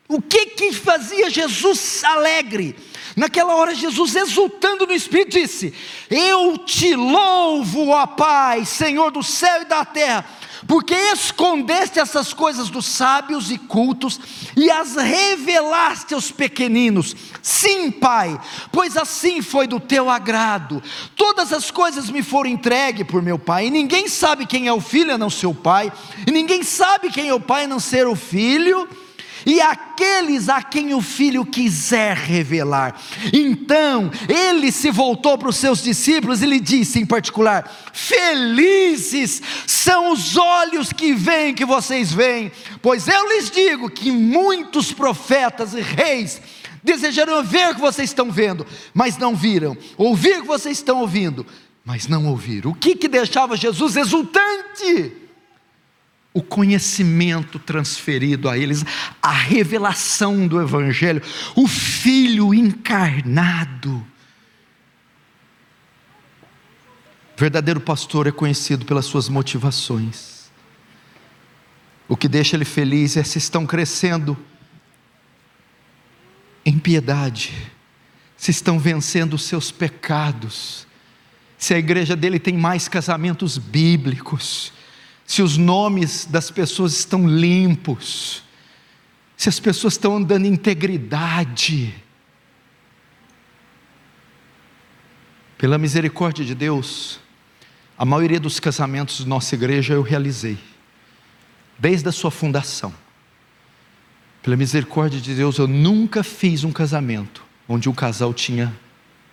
O 0.09 0.21
que 0.21 0.47
que 0.47 0.73
fazia 0.73 1.31
Jesus 1.31 2.03
alegre? 2.03 2.75
Naquela 3.15 3.55
hora, 3.55 3.75
Jesus, 3.75 4.17
exultando 4.17 4.87
no 4.87 4.93
Espírito, 4.93 5.39
disse: 5.39 5.73
Eu 6.09 6.59
te 6.59 6.97
louvo, 6.97 7.91
ó 7.91 8.07
Pai, 8.07 8.65
Senhor 8.65 9.13
do 9.13 9.23
céu 9.23 9.63
e 9.63 9.67
da 9.67 9.85
terra 9.85 10.25
porque 10.67 10.95
escondeste 10.95 11.99
essas 11.99 12.33
coisas 12.33 12.69
dos 12.69 12.87
sábios 12.87 13.51
e 13.51 13.59
cultos 13.59 14.21
e 14.57 14.71
as 14.71 14.97
revelaste 14.97 16.15
aos 16.15 16.31
pequeninos. 16.31 17.15
Sim, 17.43 17.91
Pai, 17.91 18.39
pois 18.73 18.97
assim 18.97 19.43
foi 19.43 19.67
do 19.67 19.81
teu 19.81 20.11
agrado. 20.11 20.83
Todas 21.17 21.53
as 21.53 21.71
coisas 21.71 22.11
me 22.11 22.23
foram 22.23 22.51
entregue 22.51 23.05
por 23.05 23.23
meu 23.23 23.39
Pai, 23.39 23.67
e 23.67 23.71
ninguém 23.71 24.09
sabe 24.09 24.47
quem 24.47 24.67
é 24.67 24.73
o 24.73 24.81
filho 24.81 25.15
a 25.15 25.19
não 25.19 25.31
ser 25.31 25.47
o 25.47 25.55
Pai, 25.55 25.93
e 26.27 26.31
ninguém 26.31 26.63
sabe 26.63 27.11
quem 27.11 27.29
é 27.29 27.35
o 27.35 27.41
Pai 27.41 27.65
a 27.65 27.69
não 27.69 27.81
ser 27.81 28.07
o 28.07 28.17
filho 28.17 28.89
e 29.45 29.61
aqueles 29.61 30.49
a 30.49 30.63
quem 30.63 30.95
o 30.95 31.01
filho 31.01 31.45
quiser 31.45 32.17
revelar. 32.17 33.01
Então 33.33 34.11
ele 34.29 34.73
se 34.73 34.91
voltou 34.91 35.37
para 35.39 35.49
os 35.49 35.57
seus 35.57 35.83
discípulos 35.83 36.43
e 36.43 36.47
lhe 36.47 36.61
disse 36.61 36.99
em 36.99 37.07
particular: 37.07 37.71
Felizes 37.93 39.43
são 39.67 40.13
os 40.13 40.37
olhos 40.37 40.93
que 40.93 41.13
veem 41.13 41.55
que 41.55 41.65
vocês 41.65 42.13
veem, 42.13 42.53
pois 42.83 43.09
eu 43.09 43.29
lhes 43.29 43.51
digo 43.51 43.91
que 43.91 44.11
muitos 44.11 44.93
profetas 44.93 45.75
e 45.75 45.81
reis 45.81 46.41
Desejaram 46.83 47.43
ver 47.43 47.71
o 47.71 47.75
que 47.75 47.81
vocês 47.81 48.09
estão 48.09 48.31
vendo, 48.31 48.67
mas 48.95 49.19
não 49.19 49.35
viram. 49.35 49.77
Ouvir 49.97 50.39
o 50.39 50.43
que 50.43 50.49
vocês 50.49 50.79
estão 50.79 51.01
ouvindo, 51.01 51.47
mas 51.85 52.09
não 52.09 52.27
ouviram. 52.27 52.71
O 52.71 52.75
que, 52.75 52.97
que 52.97 53.09
deixava 53.09 53.57
Jesus 53.57 53.97
exultante? 53.97 55.13
O 56.33 56.43
conhecimento 56.43 57.59
transferido 57.59 58.49
a 58.49 58.57
eles, 58.57 58.85
a 59.21 59.33
revelação 59.33 60.47
do 60.47 60.61
Evangelho, 60.61 61.23
o 61.57 61.67
Filho 61.67 62.55
encarnado. 62.55 64.07
O 67.37 67.41
verdadeiro 67.41 67.81
pastor 67.81 68.27
é 68.27 68.31
conhecido 68.31 68.85
pelas 68.85 69.07
suas 69.07 69.29
motivações. 69.29 70.51
O 72.07 72.17
que 72.17 72.29
deixa 72.29 72.57
ele 72.57 72.65
feliz 72.65 73.17
é 73.17 73.25
se 73.25 73.39
estão 73.39 73.67
crescendo 73.67 74.37
em 76.65 76.79
piedade, 76.79 77.53
se 78.37 78.51
estão 78.51 78.79
vencendo 78.79 79.35
os 79.35 79.45
seus 79.45 79.71
pecados, 79.71 80.87
se 81.57 81.75
a 81.75 81.79
igreja 81.79 82.17
dele 82.17 82.39
tem 82.39 82.57
mais 82.57 82.89
casamentos 82.89 83.59
bíblicos, 83.59 84.73
se 85.31 85.43
os 85.43 85.57
nomes 85.57 86.27
das 86.27 86.51
pessoas 86.51 86.93
estão 86.93 87.25
limpos, 87.25 88.43
se 89.37 89.49
as 89.49 89.61
pessoas 89.61 89.95
estão 89.95 90.17
andando 90.17 90.45
em 90.45 90.49
integridade. 90.49 91.95
Pela 95.57 95.79
misericórdia 95.79 96.45
de 96.45 96.53
Deus, 96.53 97.21
a 97.97 98.05
maioria 98.05 98.41
dos 98.41 98.59
casamentos 98.59 99.21
da 99.21 99.27
nossa 99.27 99.55
igreja 99.55 99.95
eu 99.95 100.03
realizei, 100.03 100.59
desde 101.79 102.09
a 102.09 102.13
sua 102.13 102.33
fundação. 102.33 102.93
Pela 104.43 104.57
misericórdia 104.57 105.21
de 105.21 105.33
Deus, 105.33 105.59
eu 105.59 105.69
nunca 105.69 106.25
fiz 106.25 106.65
um 106.65 106.73
casamento 106.73 107.45
onde 107.69 107.89
um 107.89 107.95
casal 107.95 108.35
tinha 108.35 108.77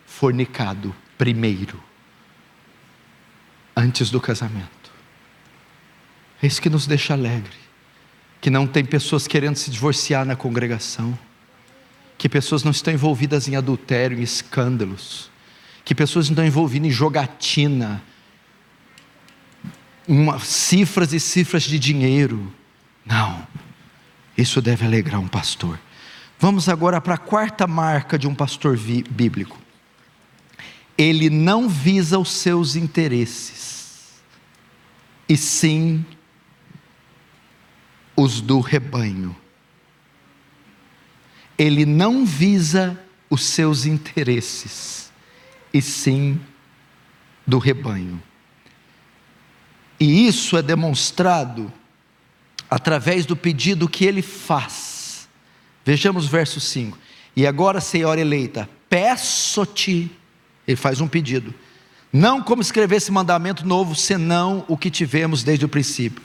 fornicado 0.05 0.95
primeiro, 1.17 1.83
antes 3.75 4.11
do 4.11 4.21
casamento. 4.21 4.76
É 6.41 6.47
isso 6.47 6.61
que 6.61 6.69
nos 6.69 6.85
deixa 6.85 7.13
alegre. 7.13 7.57
Que 8.39 8.49
não 8.49 8.67
tem 8.67 8.85
pessoas 8.85 9.27
querendo 9.27 9.55
se 9.55 9.71
divorciar 9.71 10.25
na 10.25 10.35
congregação, 10.35 11.17
que 12.17 12.29
pessoas 12.29 12.63
não 12.63 12.71
estão 12.71 12.93
envolvidas 12.93 13.47
em 13.47 13.55
adultério, 13.55 14.19
em 14.19 14.21
escândalos, 14.21 15.31
que 15.83 15.95
pessoas 15.95 16.27
não 16.27 16.33
estão 16.33 16.45
envolvidas 16.45 16.87
em 16.87 16.91
jogatina, 16.91 18.01
uma, 20.07 20.39
cifras 20.39 21.13
e 21.13 21.19
cifras 21.19 21.63
de 21.63 21.77
dinheiro. 21.77 22.53
Não, 23.05 23.45
isso 24.37 24.61
deve 24.61 24.85
alegrar 24.85 25.19
um 25.19 25.27
pastor. 25.27 25.79
Vamos 26.39 26.69
agora 26.69 27.01
para 27.01 27.15
a 27.15 27.17
quarta 27.17 27.65
marca 27.65 28.17
de 28.17 28.27
um 28.27 28.35
pastor 28.35 28.77
bíblico. 28.77 29.59
Ele 30.95 31.29
não 31.29 31.67
visa 31.67 32.17
os 32.17 32.31
seus 32.31 32.75
interesses, 32.75 34.21
e 35.27 35.35
sim 35.35 36.05
os 38.17 38.41
do 38.41 38.59
rebanho. 38.59 39.37
Ele 41.55 41.85
não 41.85 42.25
visa 42.25 42.99
os 43.29 43.45
seus 43.45 43.85
interesses, 43.85 45.11
e 45.71 45.81
sim 45.81 46.39
do 47.45 47.59
rebanho. 47.59 48.21
E 49.99 50.27
isso 50.27 50.57
é 50.57 50.61
demonstrado 50.61 51.71
através 52.69 53.25
do 53.25 53.35
pedido 53.35 53.87
que 53.87 54.05
ele 54.05 54.21
faz. 54.21 55.27
Vejamos 55.85 56.25
o 56.25 56.29
verso 56.29 56.59
5. 56.59 56.97
E 57.35 57.45
agora, 57.45 57.79
Senhora 57.79 58.19
eleita, 58.19 58.69
peço-te, 58.89 60.11
ele 60.67 60.75
faz 60.75 60.99
um 60.99 61.07
pedido, 61.07 61.53
não 62.11 62.41
como 62.41 62.61
escrever 62.61 62.95
esse 62.95 63.11
mandamento 63.11 63.65
novo, 63.65 63.95
senão 63.95 64.65
o 64.67 64.75
que 64.77 64.89
tivemos 64.89 65.43
desde 65.43 65.65
o 65.65 65.69
princípio, 65.69 66.21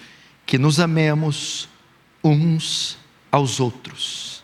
que 0.47 0.59
nos 0.59 0.81
amemos 0.81 1.69
uns 2.23 2.99
aos 3.31 3.61
outros. 3.61 4.43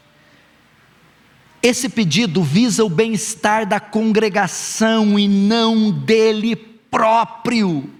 Esse 1.62 1.88
pedido 1.88 2.42
visa 2.42 2.84
o 2.84 2.88
bem-estar 2.88 3.66
da 3.66 3.80
congregação 3.80 5.18
e 5.18 5.26
não 5.26 5.90
dele 5.90 6.54
próprio. 6.56 7.90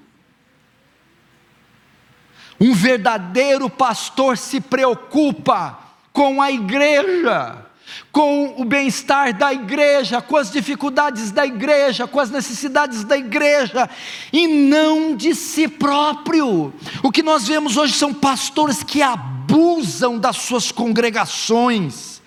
Um 2.61 2.73
verdadeiro 2.75 3.69
pastor 3.69 4.37
se 4.39 4.61
preocupa 4.61 5.79
com 6.13 6.43
a 6.43 6.51
igreja, 6.51 7.65
com 8.11 8.55
o 8.61 8.65
bem-estar 8.65 9.37
da 9.37 9.53
igreja, 9.53 10.21
com 10.21 10.37
as 10.37 10.51
dificuldades 10.51 11.31
da 11.31 11.47
igreja, 11.47 12.07
com 12.07 12.19
as 12.19 12.31
necessidades 12.31 13.05
da 13.05 13.17
igreja, 13.17 13.89
e 14.33 14.47
não 14.49 15.15
de 15.15 15.35
si 15.35 15.69
próprio. 15.69 16.73
O 17.03 17.13
que 17.13 17.23
nós 17.23 17.47
vemos 17.47 17.77
hoje 17.77 17.93
são 17.93 18.13
pastores 18.13 18.83
que 18.83 19.03
abusam 19.49 20.19
das 20.19 20.37
suas 20.37 20.71
congregações, 20.71 22.21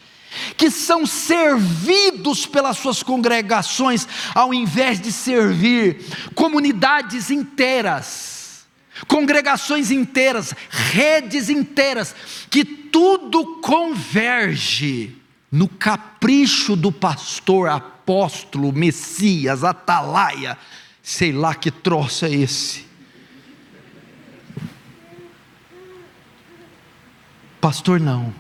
que 0.58 0.72
são 0.72 1.06
servidos 1.06 2.48
pelas 2.48 2.78
suas 2.78 3.04
congregações, 3.04 4.08
ao 4.34 4.54
invés 4.54 5.00
de 5.00 5.12
servir 5.12 6.04
comunidades 6.34 7.30
inteiras 7.30 8.32
congregações 9.08 9.90
inteiras, 9.90 10.54
redes 10.70 11.50
inteiras, 11.50 12.16
que 12.52 12.64
tudo 12.64 13.60
converge 13.60 15.16
no 15.52 15.68
capricho 15.68 16.76
do 16.76 16.92
pastor, 16.92 17.70
apóstolo, 17.70 18.72
Messias, 18.72 19.64
atalaia, 19.64 20.56
sei 21.02 21.32
lá 21.32 21.56
que 21.56 21.72
troço 21.72 22.26
é 22.26 22.32
esse. 22.32 22.91
Pastor, 27.62 28.00
não 28.00 28.34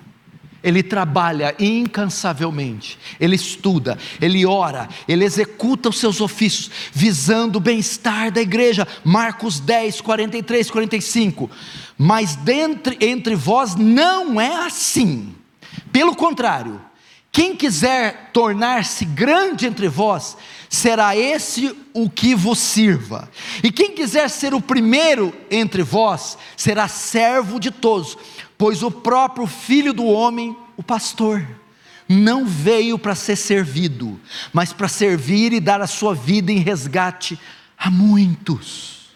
ele 0.64 0.84
trabalha 0.84 1.56
incansavelmente, 1.60 2.98
ele 3.20 3.36
estuda, 3.36 3.98
ele 4.22 4.46
ora, 4.46 4.88
ele 5.08 5.26
executa 5.26 5.90
os 5.90 6.00
seus 6.00 6.22
ofícios, 6.22 6.70
visando 6.92 7.58
o 7.58 7.62
bem-estar 7.62 8.32
da 8.32 8.42
igreja. 8.42 8.88
Marcos 9.04 9.60
10, 9.60 10.02
43, 10.02 10.70
45. 10.70 11.50
Mas 11.98 12.36
dentre, 12.36 12.98
entre 13.02 13.36
vós 13.36 13.76
não 13.76 14.40
é 14.40 14.66
assim. 14.66 15.34
Pelo 15.92 16.16
contrário, 16.16 16.80
quem 17.32 17.56
quiser 17.56 18.30
tornar-se 18.34 19.06
grande 19.06 19.66
entre 19.66 19.88
vós, 19.88 20.38
será 20.70 21.18
esse 21.18 21.76
o 21.94 22.10
que 22.10 22.36
vos 22.36 22.60
sirva. 22.60 23.30
E 23.64 23.72
quem 23.72 23.92
quiser 23.92 24.30
ser 24.30 24.54
o 24.54 24.62
primeiro 24.62 25.34
entre 25.50 25.82
vós, 25.82 26.38
será 26.56 26.88
servo 26.88 27.60
de 27.60 27.72
todos 27.72 28.18
pois 28.62 28.84
o 28.84 28.92
próprio 28.92 29.48
filho 29.48 29.92
do 29.92 30.06
homem, 30.06 30.56
o 30.78 30.84
pastor, 30.84 31.44
não 32.08 32.46
veio 32.46 33.00
para 33.00 33.16
ser 33.16 33.36
servido, 33.36 34.22
mas 34.54 34.72
para 34.72 34.88
servir 34.88 35.52
e 35.52 35.60
dar 35.60 35.82
a 35.82 35.88
sua 35.88 36.14
vida 36.14 36.52
em 36.52 36.60
resgate 36.60 37.40
a 37.76 37.90
muitos. 37.90 39.16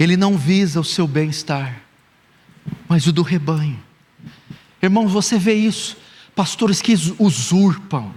Ele 0.00 0.16
não 0.16 0.38
visa 0.38 0.80
o 0.80 0.84
seu 0.84 1.06
bem-estar, 1.06 1.82
mas 2.88 3.06
o 3.06 3.12
do 3.12 3.20
rebanho. 3.20 3.78
Irmãos, 4.80 5.12
você 5.12 5.38
vê 5.38 5.52
isso, 5.52 5.98
pastores 6.34 6.80
que 6.80 6.94
usurpam, 7.18 8.10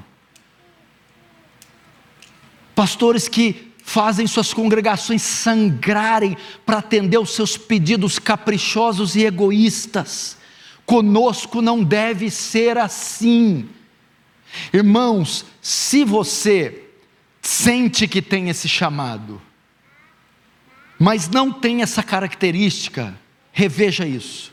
pastores 2.73 3.27
que 3.27 3.66
fazem 3.87 4.27
suas 4.27 4.53
congregações 4.53 5.21
sangrarem 5.21 6.35
para 6.65 6.79
atender 6.79 7.17
os 7.17 7.29
seus 7.29 7.55
pedidos 7.55 8.19
caprichosos 8.19 9.15
e 9.15 9.23
egoístas. 9.23 10.37
Conosco 10.85 11.61
não 11.61 11.81
deve 11.81 12.29
ser 12.29 12.77
assim. 12.77 13.69
Irmãos, 14.73 15.45
se 15.61 16.03
você 16.03 16.83
sente 17.41 18.09
que 18.09 18.21
tem 18.21 18.49
esse 18.49 18.67
chamado, 18.67 19.41
mas 20.99 21.29
não 21.29 21.49
tem 21.49 21.81
essa 21.81 22.03
característica, 22.03 23.17
reveja 23.53 24.05
isso. 24.05 24.51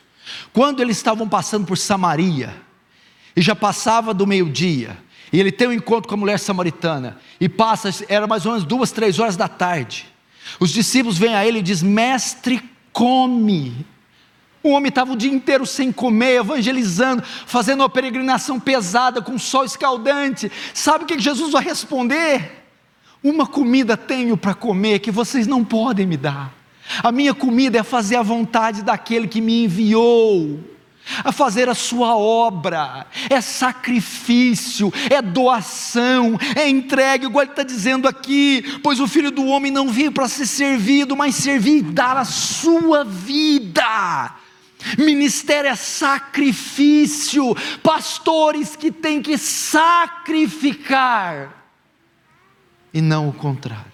Quando 0.52 0.80
eles 0.80 0.96
estavam 0.96 1.28
passando 1.28 1.66
por 1.66 1.76
Samaria, 1.76 2.54
e 3.34 3.42
já 3.42 3.56
passava 3.56 4.14
do 4.14 4.28
meio-dia, 4.28 4.96
e 5.34 5.40
ele 5.40 5.50
tem 5.50 5.66
um 5.66 5.72
encontro 5.72 6.08
com 6.08 6.14
a 6.14 6.18
mulher 6.18 6.38
samaritana. 6.38 7.18
E 7.40 7.48
passa, 7.48 7.90
era 8.08 8.24
mais 8.24 8.46
ou 8.46 8.52
menos 8.52 8.64
duas, 8.64 8.92
três 8.92 9.18
horas 9.18 9.36
da 9.36 9.48
tarde. 9.48 10.06
Os 10.60 10.70
discípulos 10.70 11.18
vêm 11.18 11.34
a 11.34 11.44
ele 11.44 11.58
e 11.58 11.62
dizem: 11.62 11.88
Mestre, 11.88 12.62
come. 12.92 13.84
O 14.62 14.70
homem 14.70 14.90
estava 14.90 15.12
o 15.12 15.16
dia 15.16 15.32
inteiro 15.32 15.66
sem 15.66 15.90
comer, 15.90 16.36
evangelizando, 16.36 17.20
fazendo 17.46 17.80
uma 17.80 17.88
peregrinação 17.88 18.60
pesada, 18.60 19.20
com 19.20 19.36
sol 19.36 19.64
escaldante. 19.64 20.52
Sabe 20.72 21.02
o 21.02 21.06
que 21.08 21.18
Jesus 21.18 21.50
vai 21.50 21.64
responder? 21.64 22.64
Uma 23.20 23.44
comida 23.44 23.96
tenho 23.96 24.36
para 24.36 24.54
comer 24.54 25.00
que 25.00 25.10
vocês 25.10 25.48
não 25.48 25.64
podem 25.64 26.06
me 26.06 26.16
dar. 26.16 26.54
A 27.02 27.10
minha 27.10 27.34
comida 27.34 27.76
é 27.76 27.82
fazer 27.82 28.14
a 28.14 28.22
vontade 28.22 28.84
daquele 28.84 29.26
que 29.26 29.40
me 29.40 29.64
enviou, 29.64 30.60
a 31.24 31.30
fazer 31.32 31.68
a 31.68 31.74
sua 31.74 32.16
obra, 32.16 33.06
é 33.28 33.40
sacrifício, 33.40 34.92
é 35.10 35.20
doação, 35.20 36.38
é 36.56 36.68
entrega, 36.68 37.26
igual 37.26 37.42
ele 37.42 37.52
está 37.52 37.62
dizendo 37.62 38.08
aqui, 38.08 38.80
pois 38.82 38.98
o 39.00 39.06
filho 39.06 39.30
do 39.30 39.46
homem 39.46 39.70
não 39.70 39.88
veio 39.88 40.10
para 40.12 40.28
ser 40.28 40.46
servido, 40.46 41.16
mas 41.16 41.34
servir 41.34 41.78
e 41.78 41.82
dar 41.82 42.16
a 42.16 42.24
sua 42.24 43.04
vida. 43.04 44.34
Ministério 44.98 45.70
é 45.70 45.76
sacrifício, 45.76 47.54
pastores 47.82 48.76
que 48.76 48.90
têm 48.92 49.22
que 49.22 49.38
sacrificar, 49.38 50.84
e 52.92 53.00
não 53.00 53.28
o 53.28 53.32
contrário. 53.32 53.92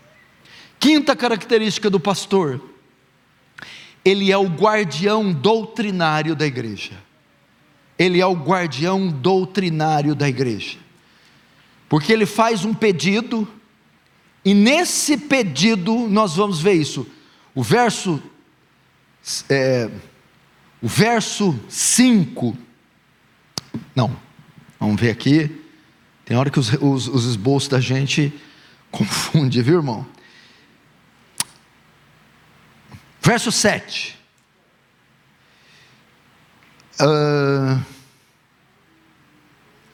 Quinta 0.79 1.17
característica 1.17 1.89
do 1.89 1.99
pastor, 1.99 2.70
ele 4.05 4.33
é 4.33 4.37
o 4.37 4.47
guardião 4.47 5.33
doutrinário 5.33 6.35
da 6.35 6.47
igreja. 6.47 6.93
Ele 7.99 8.21
é 8.21 8.27
o 8.27 8.35
guardião 8.35 9.09
doutrinário 9.09 10.15
da 10.15 10.29
igreja. 10.29 10.79
Porque 11.89 12.13
ele 12.13 12.25
faz 12.25 12.65
um 12.65 12.73
pedido, 12.73 13.47
e 14.45 14.55
nesse 14.55 15.17
pedido 15.17 16.09
nós 16.09 16.37
vamos 16.37 16.61
ver 16.61 16.75
isso. 16.75 17.07
O 17.55 17.63
verso 17.63 18.23
é, 19.49 19.91
o 20.81 20.89
verso 20.89 21.59
5. 21.69 22.57
Não, 23.95 24.17
vamos 24.79 25.01
ver 25.01 25.11
aqui. 25.11 25.51
Tem 26.25 26.37
hora 26.37 26.51
que 26.51 26.59
os, 26.59 26.73
os, 26.75 27.07
os 27.09 27.25
esboços 27.27 27.69
da 27.69 27.81
gente 27.81 28.33
confundem, 28.91 29.63
viu, 29.63 29.77
irmão? 29.77 30.07
Verso 33.31 33.53
7. 33.53 34.19
Uh, 37.01 37.81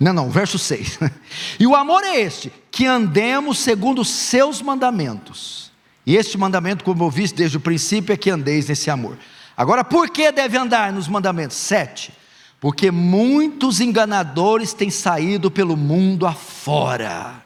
não, 0.01 0.15
não, 0.15 0.31
verso 0.31 0.59
6. 0.59 0.99
e 1.61 1.67
o 1.67 1.77
amor 1.77 2.03
é 2.03 2.19
este: 2.19 2.51
que 2.71 2.87
andemos 2.87 3.59
segundo 3.59 4.01
os 4.01 4.09
seus 4.09 4.63
mandamentos. 4.63 5.71
E 6.07 6.17
este 6.17 6.39
mandamento, 6.39 6.83
como 6.83 7.05
eu 7.05 7.11
vi 7.11 7.31
desde 7.31 7.59
o 7.59 7.61
princípio, 7.61 8.15
é 8.15 8.17
que 8.17 8.31
andeis 8.31 8.71
nesse 8.71 8.89
amor. 8.89 9.19
Agora, 9.55 9.85
por 9.85 10.09
que 10.09 10.33
deve 10.33 10.57
andar 10.57 10.91
nos 10.91 11.07
mandamentos? 11.07 11.59
Sete. 11.59 12.15
Porque 12.59 12.91
muitos 12.91 13.81
enganadores 13.81 14.73
têm 14.73 14.89
saído 14.89 15.51
pelo 15.51 15.77
mundo 15.77 16.27
afora, 16.27 17.45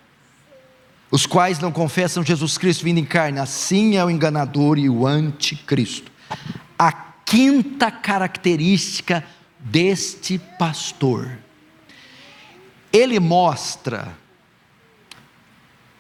os 1.11 1.27
quais 1.27 1.59
não 1.59 1.73
confessam 1.73 2.25
Jesus 2.25 2.57
Cristo 2.57 2.85
vindo 2.85 2.99
em 2.99 3.05
carne. 3.05 3.41
Assim 3.41 3.97
é 3.97 4.05
o 4.05 4.11
enganador 4.11 4.79
e 4.79 4.89
o 4.89 5.07
anticristo. 5.07 6.11
A 6.79 6.93
quinta 6.93 7.91
característica 7.91 9.25
deste 9.59 10.39
pastor, 10.59 11.39
ele 12.93 13.19
mostra. 13.19 14.17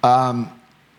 Ah, 0.02 0.46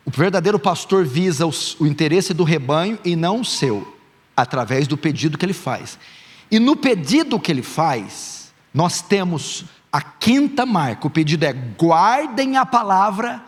o 0.06 0.12
verdadeiro 0.12 0.60
pastor 0.60 1.06
visa 1.06 1.46
o 1.46 1.88
interesse 1.88 2.34
do 2.34 2.44
rebanho 2.44 3.00
e 3.06 3.16
não 3.16 3.42
o 3.42 3.46
seu 3.46 3.98
através 4.36 4.88
do 4.88 4.98
pedido 4.98 5.38
que 5.38 5.46
ele 5.46 5.54
faz. 5.54 5.98
E 6.50 6.60
no 6.60 6.76
pedido 6.76 7.40
que 7.40 7.52
ele 7.52 7.62
faz, 7.62 8.52
nós 8.74 9.02
temos 9.02 9.66
a 9.92 10.02
quinta 10.02 10.66
marca: 10.66 11.08
o 11.08 11.10
pedido 11.10 11.46
é 11.46 11.54
guardem 11.54 12.58
a 12.58 12.66
palavra 12.66 13.44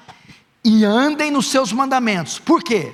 e 0.64 0.86
andem 0.86 1.32
nos 1.32 1.48
seus 1.48 1.72
mandamentos. 1.74 2.40
Por 2.40 2.64
quê? 2.64 2.94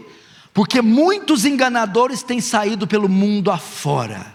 Porque 0.53 0.81
muitos 0.81 1.45
enganadores 1.45 2.23
têm 2.23 2.41
saído 2.41 2.87
pelo 2.87 3.07
mundo 3.07 3.51
afora. 3.51 4.33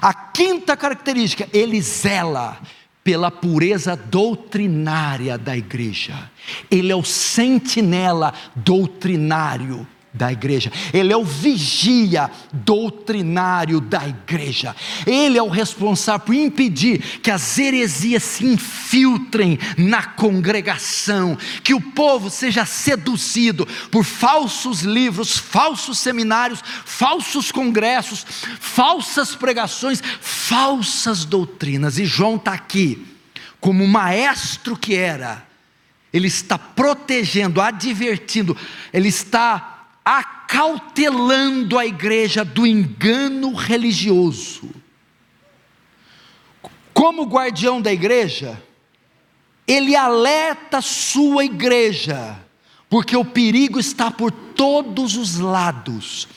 A 0.00 0.12
quinta 0.12 0.76
característica, 0.76 1.48
ele 1.52 1.80
zela 1.80 2.58
pela 3.02 3.30
pureza 3.30 3.96
doutrinária 3.96 5.36
da 5.36 5.56
igreja. 5.56 6.30
Ele 6.70 6.92
é 6.92 6.96
o 6.96 7.02
sentinela 7.02 8.32
doutrinário 8.54 9.86
da 10.14 10.30
igreja, 10.30 10.70
ele 10.92 11.12
é 11.12 11.16
o 11.16 11.24
vigia 11.24 12.30
doutrinário 12.52 13.80
da 13.80 14.06
igreja, 14.06 14.76
ele 15.06 15.38
é 15.38 15.42
o 15.42 15.48
responsável 15.48 16.26
por 16.26 16.34
impedir 16.34 17.20
que 17.22 17.30
as 17.30 17.58
heresias 17.58 18.22
se 18.22 18.44
infiltrem 18.44 19.58
na 19.78 20.02
congregação, 20.02 21.38
que 21.62 21.72
o 21.72 21.80
povo 21.80 22.28
seja 22.28 22.66
seduzido 22.66 23.66
por 23.90 24.04
falsos 24.04 24.82
livros, 24.82 25.38
falsos 25.38 25.98
seminários, 25.98 26.62
falsos 26.84 27.50
congressos, 27.50 28.26
falsas 28.60 29.34
pregações, 29.34 30.02
falsas 30.20 31.24
doutrinas. 31.24 31.98
E 31.98 32.04
João 32.04 32.36
está 32.36 32.52
aqui, 32.52 33.06
como 33.58 33.88
maestro 33.88 34.76
que 34.76 34.94
era, 34.94 35.46
ele 36.12 36.28
está 36.28 36.58
protegendo, 36.58 37.62
advertindo, 37.62 38.54
ele 38.92 39.08
está 39.08 39.71
acautelando 40.04 41.78
a 41.78 41.86
igreja 41.86 42.44
do 42.44 42.66
engano 42.66 43.54
religioso. 43.54 44.70
Como 46.92 47.24
guardião 47.24 47.80
da 47.80 47.92
igreja, 47.92 48.60
ele 49.66 49.96
alerta 49.96 50.80
sua 50.80 51.44
igreja, 51.44 52.38
porque 52.88 53.16
o 53.16 53.24
perigo 53.24 53.78
está 53.78 54.10
por 54.10 54.30
todos 54.30 55.16
os 55.16 55.38
lados. 55.38 56.28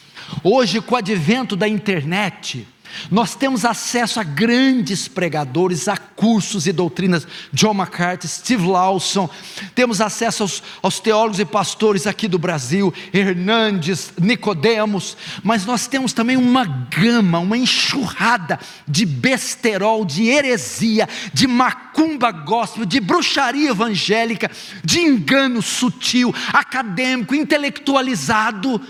Hoje, 0.43 0.82
com 0.82 0.95
o 0.95 0.97
advento 0.97 1.56
da 1.56 1.67
internet, 1.67 2.67
nós 3.10 3.36
temos 3.36 3.65
acesso 3.65 4.19
a 4.19 4.23
grandes 4.23 5.08
pregadores, 5.08 5.88
a 5.88 5.97
cursos 5.97 6.67
e 6.67 6.71
doutrinas, 6.71 7.27
John 7.51 7.73
MacArthur, 7.73 8.27
Steve 8.27 8.65
Lawson, 8.65 9.29
temos 9.73 10.01
acesso 10.01 10.43
aos, 10.43 10.63
aos 10.81 10.99
teólogos 10.99 11.39
e 11.39 11.45
pastores 11.45 12.08
aqui 12.08 12.27
do 12.27 12.39
Brasil, 12.39 12.93
Hernandes, 13.13 14.13
Nicodemos, 14.19 15.17
mas 15.43 15.65
nós 15.65 15.88
temos 15.88 16.13
também 16.13 16.38
uma 16.38 16.65
gama, 16.65 17.39
uma 17.39 17.58
enxurrada 17.58 18.60
de 18.88 19.05
besterol, 19.05 20.05
de 20.05 20.27
heresia, 20.27 21.08
de 21.34 21.47
macumba 21.47 22.31
gospel, 22.31 22.86
de 22.86 22.99
bruxaria 22.99 23.69
evangélica, 23.69 24.49
de 24.84 24.99
engano 24.99 25.62
sutil, 25.62 26.34
acadêmico, 26.51 27.36
intelectualizado, 27.36 28.81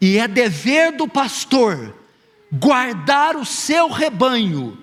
e 0.00 0.18
é 0.18 0.28
dever 0.28 0.96
do 0.96 1.08
pastor 1.08 1.97
guardar 2.52 3.36
o 3.36 3.44
seu 3.44 3.88
rebanho. 3.88 4.78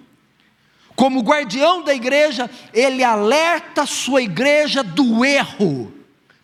Como 0.96 1.22
guardião 1.22 1.84
da 1.84 1.94
igreja, 1.94 2.50
ele 2.74 3.04
alerta 3.04 3.82
a 3.82 3.88
sua 3.88 4.22
igreja 4.22 4.82
do 4.82 5.26
erro. 5.26 5.94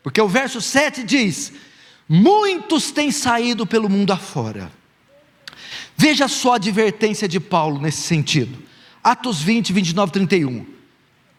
Porque 0.04 0.22
o 0.22 0.28
verso 0.28 0.60
7 0.60 1.04
diz: 1.04 1.54
Muitos 2.08 2.92
têm 2.92 3.12
saído 3.12 3.66
pelo 3.66 3.90
mundo 3.90 4.12
afora. 4.12 4.72
Veja 5.96 6.28
só 6.28 6.54
a 6.54 6.56
advertência 6.56 7.28
de 7.28 7.40
Paulo 7.40 7.80
nesse 7.80 8.02
sentido. 8.02 8.58
Atos 9.04 9.42
20, 9.42 9.72
29, 9.72 10.12
31. 10.12 10.66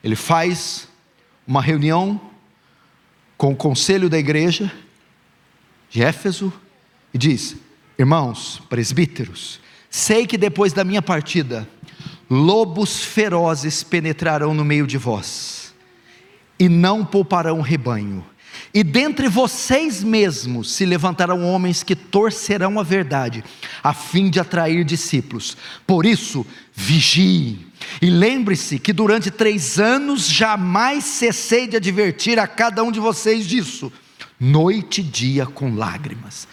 Ele 0.03 0.17
faz 0.17 0.89
uma 1.47 1.61
reunião 1.61 2.21
com 3.37 3.53
o 3.53 3.57
conselho 3.57 4.09
da 4.09 4.19
igreja 4.19 4.73
de 5.91 6.03
Éfeso 6.03 6.53
e 7.13 7.19
diz: 7.19 7.57
Irmãos, 7.99 8.63
presbíteros, 8.69 9.61
Sei 9.95 10.27
que 10.27 10.39
depois 10.39 10.73
da 10.73 10.85
minha 10.85 11.03
partida, 11.03 11.69
lobos 12.31 13.05
ferozes 13.05 13.83
penetrarão 13.83 14.55
no 14.55 14.65
meio 14.65 14.87
de 14.87 14.97
vós, 14.97 15.75
e 16.59 16.67
não 16.67 17.05
pouparão 17.05 17.61
rebanho. 17.61 18.25
E 18.73 18.83
dentre 18.83 19.29
vocês 19.29 20.03
mesmos 20.03 20.73
se 20.73 20.87
levantarão 20.87 21.45
homens 21.45 21.83
que 21.83 21.95
torcerão 21.95 22.81
a 22.81 22.83
verdade, 22.83 23.45
a 23.85 23.93
fim 23.93 24.31
de 24.31 24.41
atrair 24.41 24.83
discípulos. 24.83 25.59
Por 25.87 26.07
isso, 26.07 26.47
vigiem. 26.73 27.59
E 28.01 28.09
lembre-se 28.09 28.79
que 28.79 28.95
durante 28.95 29.31
três 29.31 29.79
anos 29.79 30.27
jamais 30.27 31.05
cessei 31.05 31.67
de 31.67 31.77
advertir 31.77 32.39
a 32.39 32.47
cada 32.47 32.83
um 32.83 32.91
de 32.91 32.99
vocês 32.99 33.47
disso, 33.47 33.93
noite 34.41 35.03
e 35.03 35.05
dia 35.05 35.45
com 35.45 35.75
lágrimas. 35.75 36.49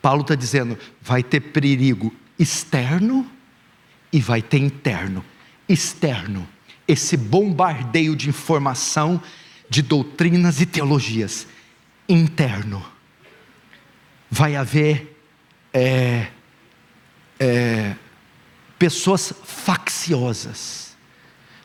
Paulo 0.00 0.20
está 0.20 0.36
dizendo: 0.36 0.78
vai 1.02 1.24
ter 1.24 1.40
perigo 1.40 2.14
externo 2.38 3.30
e 4.12 4.20
vai 4.20 4.42
ter 4.42 4.58
interno. 4.58 5.24
Externo, 5.68 6.46
esse 6.86 7.16
bombardeio 7.16 8.14
de 8.14 8.28
informação, 8.28 9.20
de 9.68 9.82
doutrinas 9.82 10.60
e 10.60 10.66
teologias. 10.66 11.46
Interno, 12.08 12.84
vai 14.30 14.56
haver 14.56 15.18
é, 15.72 16.28
é, 17.38 17.96
pessoas 18.78 19.32
facciosas, 19.44 20.94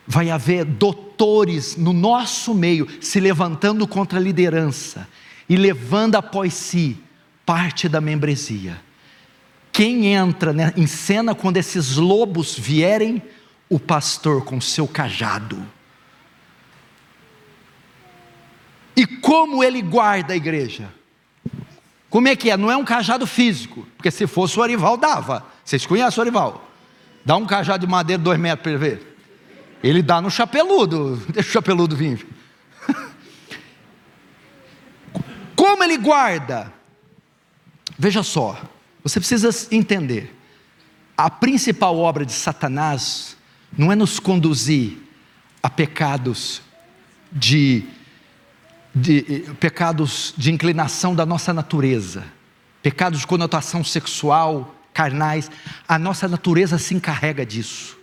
vai 0.06 0.30
haver 0.30 0.64
doutores 0.64 1.76
no 1.76 1.92
nosso 1.92 2.54
meio 2.54 2.88
se 3.00 3.20
levantando 3.20 3.86
contra 3.86 4.18
a 4.18 4.22
liderança 4.22 5.06
e 5.48 5.56
levando 5.56 6.16
após 6.16 6.54
si 6.54 6.96
parte 7.44 7.88
da 7.88 8.00
membresia 8.00 8.80
quem 9.72 10.14
entra 10.14 10.52
né, 10.52 10.72
em 10.76 10.86
cena 10.86 11.34
quando 11.34 11.56
esses 11.56 11.96
lobos 11.96 12.58
vierem? 12.58 13.22
O 13.68 13.78
pastor 13.78 14.44
com 14.44 14.60
seu 14.60 14.88
cajado. 14.88 15.64
E 18.96 19.06
como 19.06 19.62
ele 19.62 19.80
guarda 19.80 20.32
a 20.32 20.36
igreja? 20.36 20.92
Como 22.08 22.26
é 22.26 22.34
que 22.34 22.50
é? 22.50 22.56
Não 22.56 22.70
é 22.70 22.76
um 22.76 22.84
cajado 22.84 23.26
físico, 23.26 23.86
porque 23.96 24.10
se 24.10 24.26
fosse 24.26 24.58
o 24.58 24.62
Orival 24.62 24.96
dava. 24.96 25.46
Vocês 25.64 25.86
conhecem 25.86 26.18
o 26.18 26.22
Orival? 26.22 26.68
Dá 27.24 27.36
um 27.36 27.46
cajado 27.46 27.86
de 27.86 27.90
madeira 27.90 28.18
de 28.18 28.24
dois 28.24 28.38
metros 28.38 28.62
para 28.62 28.72
ele 28.72 28.78
ver. 28.78 29.16
Ele 29.82 30.02
dá 30.02 30.20
no 30.20 30.30
chapeludo, 30.30 31.16
deixa 31.28 31.48
o 31.48 31.52
chapeludo 31.52 31.96
vir. 31.96 32.26
Como 35.54 35.84
ele 35.84 35.96
guarda? 35.96 36.72
Veja 37.96 38.22
só, 38.22 38.60
você 39.02 39.18
precisa 39.18 39.50
entender. 39.70 40.36
A 41.16 41.28
principal 41.28 41.98
obra 41.98 42.24
de 42.24 42.32
Satanás 42.32 43.36
não 43.76 43.92
é 43.92 43.96
nos 43.96 44.18
conduzir 44.18 44.98
a 45.62 45.68
pecados 45.68 46.62
de, 47.30 47.84
de 48.94 49.44
pecados 49.60 50.34
de 50.36 50.50
inclinação 50.50 51.14
da 51.14 51.24
nossa 51.24 51.52
natureza, 51.52 52.24
pecados 52.82 53.20
de 53.20 53.26
conotação 53.26 53.84
sexual, 53.84 54.74
carnais. 54.92 55.50
A 55.86 55.98
nossa 55.98 56.26
natureza 56.26 56.78
se 56.78 56.94
encarrega 56.94 57.44
disso. 57.44 57.98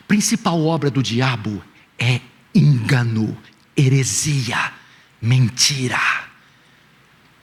A 0.00 0.02
principal 0.08 0.60
obra 0.64 0.90
do 0.90 1.02
diabo 1.02 1.62
é 1.98 2.20
engano, 2.54 3.36
heresia, 3.76 4.72
mentira. 5.20 6.00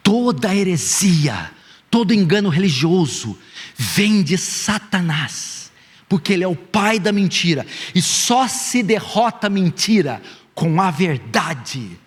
Toda 0.04 0.54
heresia, 0.54 1.52
todo 1.96 2.14
engano 2.14 2.50
religioso 2.50 3.38
vem 3.74 4.22
de 4.22 4.38
Satanás, 4.38 5.72
porque 6.10 6.34
ele 6.34 6.44
é 6.44 6.48
o 6.48 6.54
pai 6.54 7.00
da 7.00 7.14
mentira 7.14 7.66
e 7.96 8.02
só 8.02 8.50
se 8.50 8.84
derrota 8.84 9.48
a 9.48 9.50
mentira 9.50 10.22
com 10.54 10.82
a 10.82 10.92
verdade. 10.92 11.98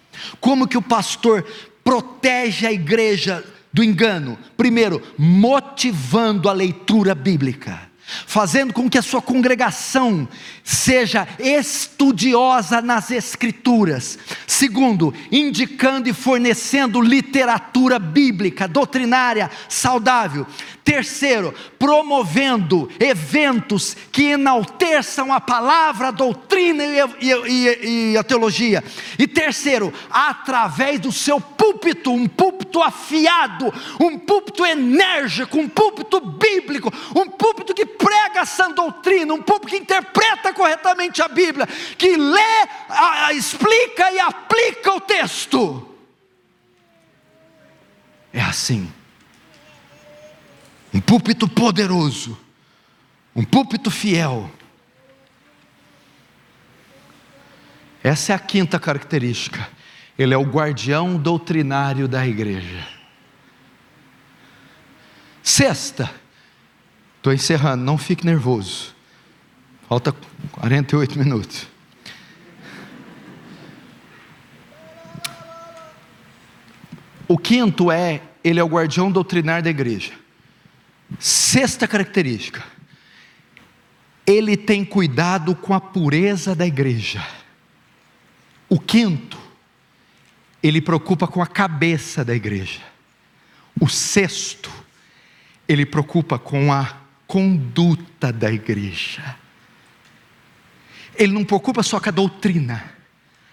Como 0.41 0.69
que 0.69 0.77
o 0.77 0.83
pastor 0.83 1.43
protege 1.83 2.67
a 2.67 2.73
igreja 2.73 3.43
do 3.73 3.83
engano? 3.83 4.39
Primeiro, 4.59 5.03
motivando 5.17 6.51
a 6.51 6.53
leitura 6.53 7.15
bíblica 7.15 7.88
fazendo 8.27 8.73
com 8.73 8.89
que 8.89 8.99
a 8.99 9.03
sua 9.03 9.21
congregação 9.21 10.29
seja 10.65 11.27
estudiosa 11.39 12.81
nas 12.81 13.11
Escrituras. 13.11 14.19
Segundo, 14.47 15.15
indicando 15.31 16.09
e 16.09 16.13
fornecendo 16.13 17.01
literatura 17.01 17.99
bíblica, 17.99 18.69
doutrinária, 18.69 19.51
saudável. 19.69 20.47
Terceiro, 20.85 21.55
promovendo 21.79 22.91
eventos 22.99 23.95
que 24.11 24.31
enalteçam 24.31 25.31
a 25.31 25.39
palavra, 25.39 26.09
a 26.09 26.11
doutrina 26.11 26.83
e, 26.83 27.31
e, 27.31 28.13
e, 28.13 28.17
a 28.17 28.25
teologia. 28.25 28.83
E 29.19 29.27
terceiro, 29.27 29.93
através 30.11 30.99
do 30.99 31.13
seu 31.13 31.39
púlpito, 31.41 32.11
um 32.11 32.27
púlpito 32.27 32.83
afiado, 32.83 33.73
um 34.01 34.19
púlpito 34.19 34.65
enérgico, 34.65 35.59
um 35.59 35.69
púlpito 35.69 36.21
bíblico, 36.21 36.91
um 37.15 37.29
púlpito 37.29 37.75
que 37.75 37.85
prega 37.99 38.41
essa 38.41 38.69
doutrina, 38.69 39.35
um 39.35 39.43
púlpito 39.43 39.73
que 39.73 39.77
interpreta 39.77 40.55
corretamente 40.55 41.21
a 41.21 41.29
Bíblia, 41.29 41.67
que 41.67 42.17
lê, 42.17 42.69
a, 42.89 43.33
explica 43.33 44.11
e 44.13 44.21
aplica 44.21 44.95
o 44.95 45.01
texto. 45.01 45.85
É 48.33 48.41
assim 48.41 48.93
um 50.93 51.01
púlpito 51.01 51.49
poderoso, 51.49 52.39
um 53.35 53.45
púlpito 53.45 53.91
fiel. 53.91 54.51
Essa 58.03 58.33
é 58.33 58.35
a 58.35 58.39
quinta 58.39 58.79
característica. 58.79 59.69
Ele 60.19 60.35
é 60.35 60.37
o 60.37 60.43
guardião 60.43 61.17
doutrinário 61.17 62.09
da 62.09 62.27
igreja. 62.27 62.87
Sexta, 65.43 66.11
estou 67.29 67.33
encerrando, 67.33 67.85
não 67.85 67.99
fique 67.99 68.25
nervoso. 68.25 68.95
Falta 69.89 70.15
48 70.53 71.19
minutos. 71.19 71.67
O 77.27 77.37
quinto 77.37 77.91
é, 77.91 78.23
ele 78.43 78.59
é 78.59 78.65
o 78.65 78.69
guardião 78.69 79.11
doutrinário 79.11 79.65
da 79.65 79.71
igreja. 79.71 80.13
Sexta 81.19 81.87
característica, 81.87 82.63
ele 84.27 84.57
tem 84.57 84.85
cuidado 84.85 85.55
com 85.55 85.75
a 85.75 85.81
pureza 85.81 86.55
da 86.55 86.67
igreja. 86.67 87.27
O 88.69 88.79
quinto, 88.79 89.39
ele 90.63 90.81
preocupa 90.81 91.27
com 91.27 91.43
a 91.43 91.47
cabeça 91.47 92.25
da 92.25 92.35
igreja. 92.35 92.81
O 93.81 93.89
sexto, 93.89 94.71
ele 95.67 95.87
preocupa 95.87 96.39
com 96.39 96.73
a 96.73 97.08
conduta 97.29 98.33
da 98.33 98.51
igreja. 98.51 99.37
Ele 101.15 101.33
não 101.33 101.45
preocupa 101.45 101.85
só 101.85 102.01
com 102.01 102.09
a 102.09 102.13
doutrina, 102.13 102.93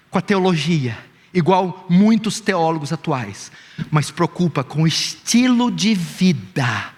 com 0.09 0.17
a 0.17 0.21
teologia, 0.21 0.97
igual 1.32 1.86
muitos 1.88 2.39
teólogos 2.39 2.91
atuais, 2.91 3.51
mas 3.91 4.09
preocupa 4.09 4.63
com 4.63 4.82
o 4.82 4.88
estilo 4.88 5.69
de 5.69 5.93
vida 5.93 6.95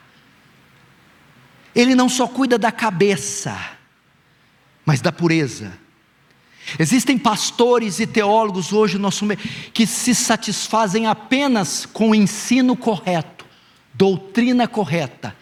ele 1.78 1.94
não 1.94 2.10
só 2.10 2.28
cuida 2.28 2.58
da 2.58 2.72
cabeça, 2.72 3.56
mas 4.84 5.00
da 5.00 5.12
pureza. 5.12 5.78
Existem 6.80 7.20
pastores 7.20 8.00
e 8.00 8.08
teólogos 8.08 8.74
hoje 8.74 8.96
no 8.96 9.04
nosso 9.04 9.24
meio 9.24 9.40
que 9.72 9.86
se 9.86 10.16
satisfazem 10.16 11.06
apenas 11.06 11.86
com 11.86 12.10
o 12.10 12.16
ensino 12.16 12.76
correto, 12.76 13.46
doutrina 13.94 14.68
correta, 14.68 15.36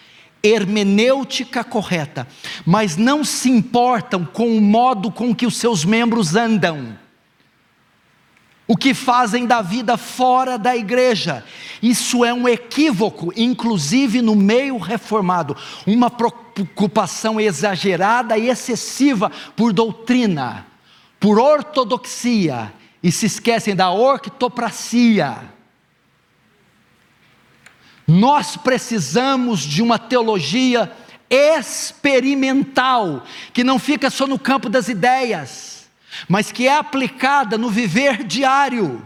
hermenêutica 0.46 1.64
correta, 1.64 2.28
mas 2.66 2.96
não 2.98 3.24
se 3.24 3.50
importam 3.50 4.24
com 4.26 4.56
o 4.58 4.62
modo 4.62 5.12
com 5.12 5.34
que 5.34 5.46
os 5.46 5.58
seus 5.58 5.84
membros 5.84 6.36
andam 6.36 6.98
o 8.68 8.76
que 8.76 8.94
fazem 8.94 9.46
da 9.46 9.62
vida 9.62 9.98
fora 9.98 10.58
da 10.58 10.76
igreja. 10.76 11.44
Isso 11.82 12.26
é 12.26 12.34
um 12.34 12.48
equívoco, 12.48 13.32
inclusive 13.36 14.22
no 14.22 14.36
meio 14.36 14.78
reformado, 14.78 15.56
uma 15.86 16.10
preocupação 16.10 17.40
exagerada 17.40 18.38
e 18.38 18.50
excessiva 18.50 19.32
por 19.56 19.72
doutrina, 19.72 20.66
por 21.20 21.40
ortodoxia, 21.40 22.74
e 23.04 23.12
se 23.12 23.28
esquecem 23.28 23.76
da 23.76 23.92
ortopracia. 23.92 25.55
Nós 28.08 28.56
precisamos 28.58 29.62
de 29.62 29.82
uma 29.82 29.98
teologia 29.98 30.92
experimental, 31.30 33.24
que 33.54 33.64
não 33.64 33.80
fica 33.80 34.10
só 34.10 34.28
no 34.28 34.38
campo 34.38 34.70
das 34.70 34.88
ideias 34.88 35.76
mas 36.28 36.52
que 36.52 36.68
é 36.68 36.78
aplicada 36.78 37.58
no 37.58 37.70
viver 37.70 38.24
diário. 38.24 39.04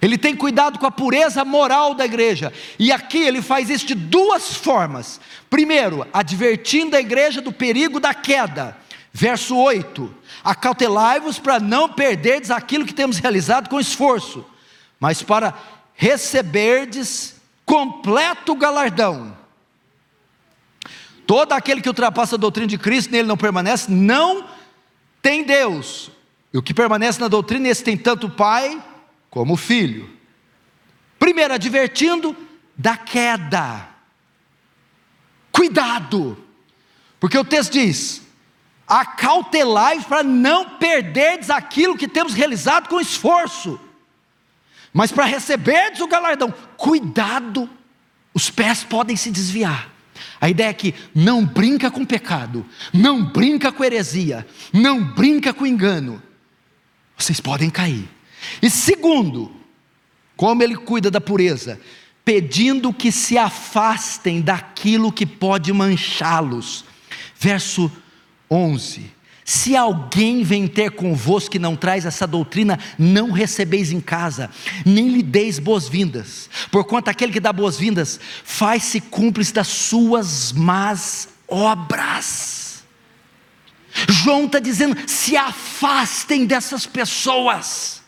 Ele 0.00 0.16
tem 0.16 0.36
cuidado 0.36 0.78
com 0.78 0.86
a 0.86 0.92
pureza 0.92 1.44
moral 1.44 1.92
da 1.92 2.04
igreja, 2.04 2.52
e 2.78 2.92
aqui 2.92 3.18
ele 3.18 3.42
faz 3.42 3.68
isso 3.68 3.86
de 3.86 3.96
duas 3.96 4.54
formas. 4.54 5.20
Primeiro, 5.50 6.06
advertindo 6.12 6.94
a 6.94 7.00
igreja 7.00 7.40
do 7.40 7.52
perigo 7.52 7.98
da 7.98 8.14
queda. 8.14 8.76
Verso 9.12 9.56
8: 9.56 10.14
Acautelai-vos 10.44 11.40
para 11.40 11.58
não 11.58 11.88
perderdes 11.88 12.50
aquilo 12.50 12.86
que 12.86 12.94
temos 12.94 13.18
realizado 13.18 13.68
com 13.68 13.80
esforço, 13.80 14.46
mas 15.00 15.20
para 15.20 15.52
receberdes 16.00 17.34
completo 17.66 18.54
galardão. 18.54 19.36
Todo 21.26 21.52
aquele 21.52 21.82
que 21.82 21.88
ultrapassa 21.88 22.36
a 22.36 22.38
doutrina 22.38 22.68
de 22.68 22.78
Cristo, 22.78 23.10
nele 23.10 23.26
não 23.26 23.36
permanece, 23.36 23.90
não 23.90 24.48
tem 25.20 25.42
Deus. 25.42 26.08
E 26.54 26.56
o 26.56 26.62
que 26.62 26.72
permanece 26.72 27.20
na 27.20 27.26
doutrina, 27.26 27.68
esse 27.68 27.82
tem 27.82 27.96
tanto 27.96 28.28
o 28.28 28.30
Pai 28.30 28.80
como 29.28 29.54
o 29.54 29.56
Filho. 29.56 30.08
Primeiro, 31.18 31.52
advertindo 31.52 32.34
da 32.76 32.96
queda. 32.96 33.88
Cuidado, 35.50 36.38
porque 37.18 37.36
o 37.36 37.44
texto 37.44 37.72
diz: 37.72 38.22
acautelai 38.86 40.00
para 40.02 40.22
não 40.22 40.78
perderdes 40.78 41.50
aquilo 41.50 41.98
que 41.98 42.06
temos 42.06 42.34
realizado 42.34 42.88
com 42.88 43.00
esforço, 43.00 43.80
mas 44.98 45.12
para 45.12 45.26
receberdes 45.26 46.00
o 46.00 46.08
galardão. 46.08 46.52
Cuidado, 46.76 47.70
os 48.34 48.50
pés 48.50 48.82
podem 48.82 49.14
se 49.14 49.30
desviar. 49.30 49.94
A 50.40 50.50
ideia 50.50 50.70
é 50.70 50.74
que 50.74 50.92
não 51.14 51.46
brinca 51.46 51.88
com 51.88 52.04
pecado, 52.04 52.66
não 52.92 53.24
brinca 53.24 53.70
com 53.70 53.84
heresia, 53.84 54.44
não 54.72 55.04
brinca 55.04 55.54
com 55.54 55.64
engano. 55.64 56.20
Vocês 57.16 57.38
podem 57.38 57.70
cair. 57.70 58.08
E 58.60 58.68
segundo, 58.68 59.54
como 60.36 60.64
ele 60.64 60.74
cuida 60.74 61.12
da 61.12 61.20
pureza, 61.20 61.80
pedindo 62.24 62.92
que 62.92 63.12
se 63.12 63.38
afastem 63.38 64.40
daquilo 64.40 65.12
que 65.12 65.24
pode 65.24 65.72
manchá-los. 65.72 66.84
Verso 67.38 67.88
11. 68.50 69.08
Se 69.48 69.74
alguém 69.74 70.42
vem 70.42 70.68
ter 70.68 70.90
convosco 70.90 71.52
que 71.52 71.58
não 71.58 71.74
traz 71.74 72.04
essa 72.04 72.26
doutrina, 72.26 72.78
não 72.98 73.30
recebeis 73.30 73.90
em 73.90 73.98
casa, 73.98 74.50
nem 74.84 75.08
lhe 75.08 75.22
deis 75.22 75.58
boas-vindas, 75.58 76.50
porquanto 76.70 77.08
aquele 77.08 77.32
que 77.32 77.40
dá 77.40 77.50
boas-vindas 77.50 78.20
faz-se 78.44 79.00
cúmplice 79.00 79.54
das 79.54 79.68
suas 79.68 80.52
más 80.52 81.30
obras. 81.48 82.84
João 84.06 84.44
está 84.44 84.58
dizendo: 84.58 84.94
se 85.06 85.34
afastem 85.34 86.44
dessas 86.44 86.84
pessoas, 86.84 88.02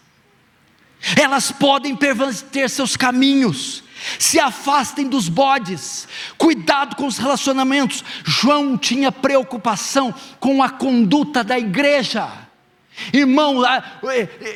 elas 1.17 1.51
podem 1.51 1.97
perverter 1.97 2.69
seus 2.69 2.99
caminhos, 2.99 3.83
se 4.19 4.39
afastem 4.39 5.09
dos 5.09 5.29
bodes, 5.29 6.09
cuidado 6.39 6.97
com 6.97 7.07
os 7.07 7.19
relacionamentos. 7.19 8.05
João 8.25 8.77
tinha 8.77 9.13
preocupação 9.13 10.15
com 10.39 10.63
a 10.63 10.71
conduta 10.71 11.45
da 11.45 11.59
igreja. 11.59 12.31
Irmão, 13.13 13.63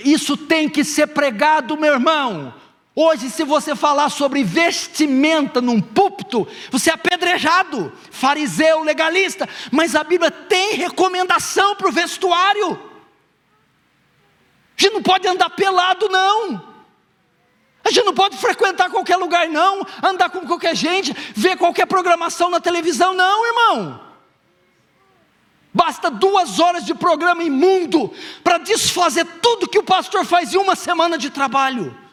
isso 0.04 0.36
tem 0.36 0.68
que 0.68 0.84
ser 0.84 1.08
pregado, 1.08 1.76
meu 1.76 1.94
irmão. 1.94 2.54
Hoje, 2.96 3.28
se 3.28 3.42
você 3.42 3.74
falar 3.74 4.08
sobre 4.08 4.44
vestimenta 4.44 5.60
num 5.60 5.80
púlpito, 5.80 6.46
você 6.70 6.90
é 6.90 6.94
apedrejado, 6.94 7.92
fariseu, 8.10 8.84
legalista, 8.84 9.48
mas 9.72 9.96
a 9.96 10.04
Bíblia 10.04 10.30
tem 10.30 10.76
recomendação 10.76 11.74
para 11.74 11.88
o 11.88 11.92
vestuário. 11.92 12.78
A 14.78 14.82
gente 14.82 14.94
não 14.94 15.02
pode 15.02 15.26
andar 15.26 15.50
pelado, 15.50 16.08
não. 16.08 16.73
A 17.84 17.90
gente 17.90 18.06
não 18.06 18.14
pode 18.14 18.36
frequentar 18.38 18.88
qualquer 18.90 19.16
lugar, 19.16 19.46
não, 19.48 19.86
andar 20.02 20.30
com 20.30 20.40
qualquer 20.46 20.74
gente, 20.74 21.14
ver 21.34 21.56
qualquer 21.56 21.86
programação 21.86 22.48
na 22.48 22.58
televisão, 22.58 23.12
não, 23.12 23.46
irmão. 23.46 24.00
Basta 25.72 26.10
duas 26.10 26.58
horas 26.60 26.84
de 26.84 26.94
programa 26.94 27.44
imundo 27.44 28.10
para 28.42 28.58
desfazer 28.58 29.26
tudo 29.42 29.68
que 29.68 29.78
o 29.78 29.82
pastor 29.82 30.24
faz 30.24 30.54
em 30.54 30.56
uma 30.56 30.74
semana 30.74 31.18
de 31.18 31.28
trabalho. 31.28 32.03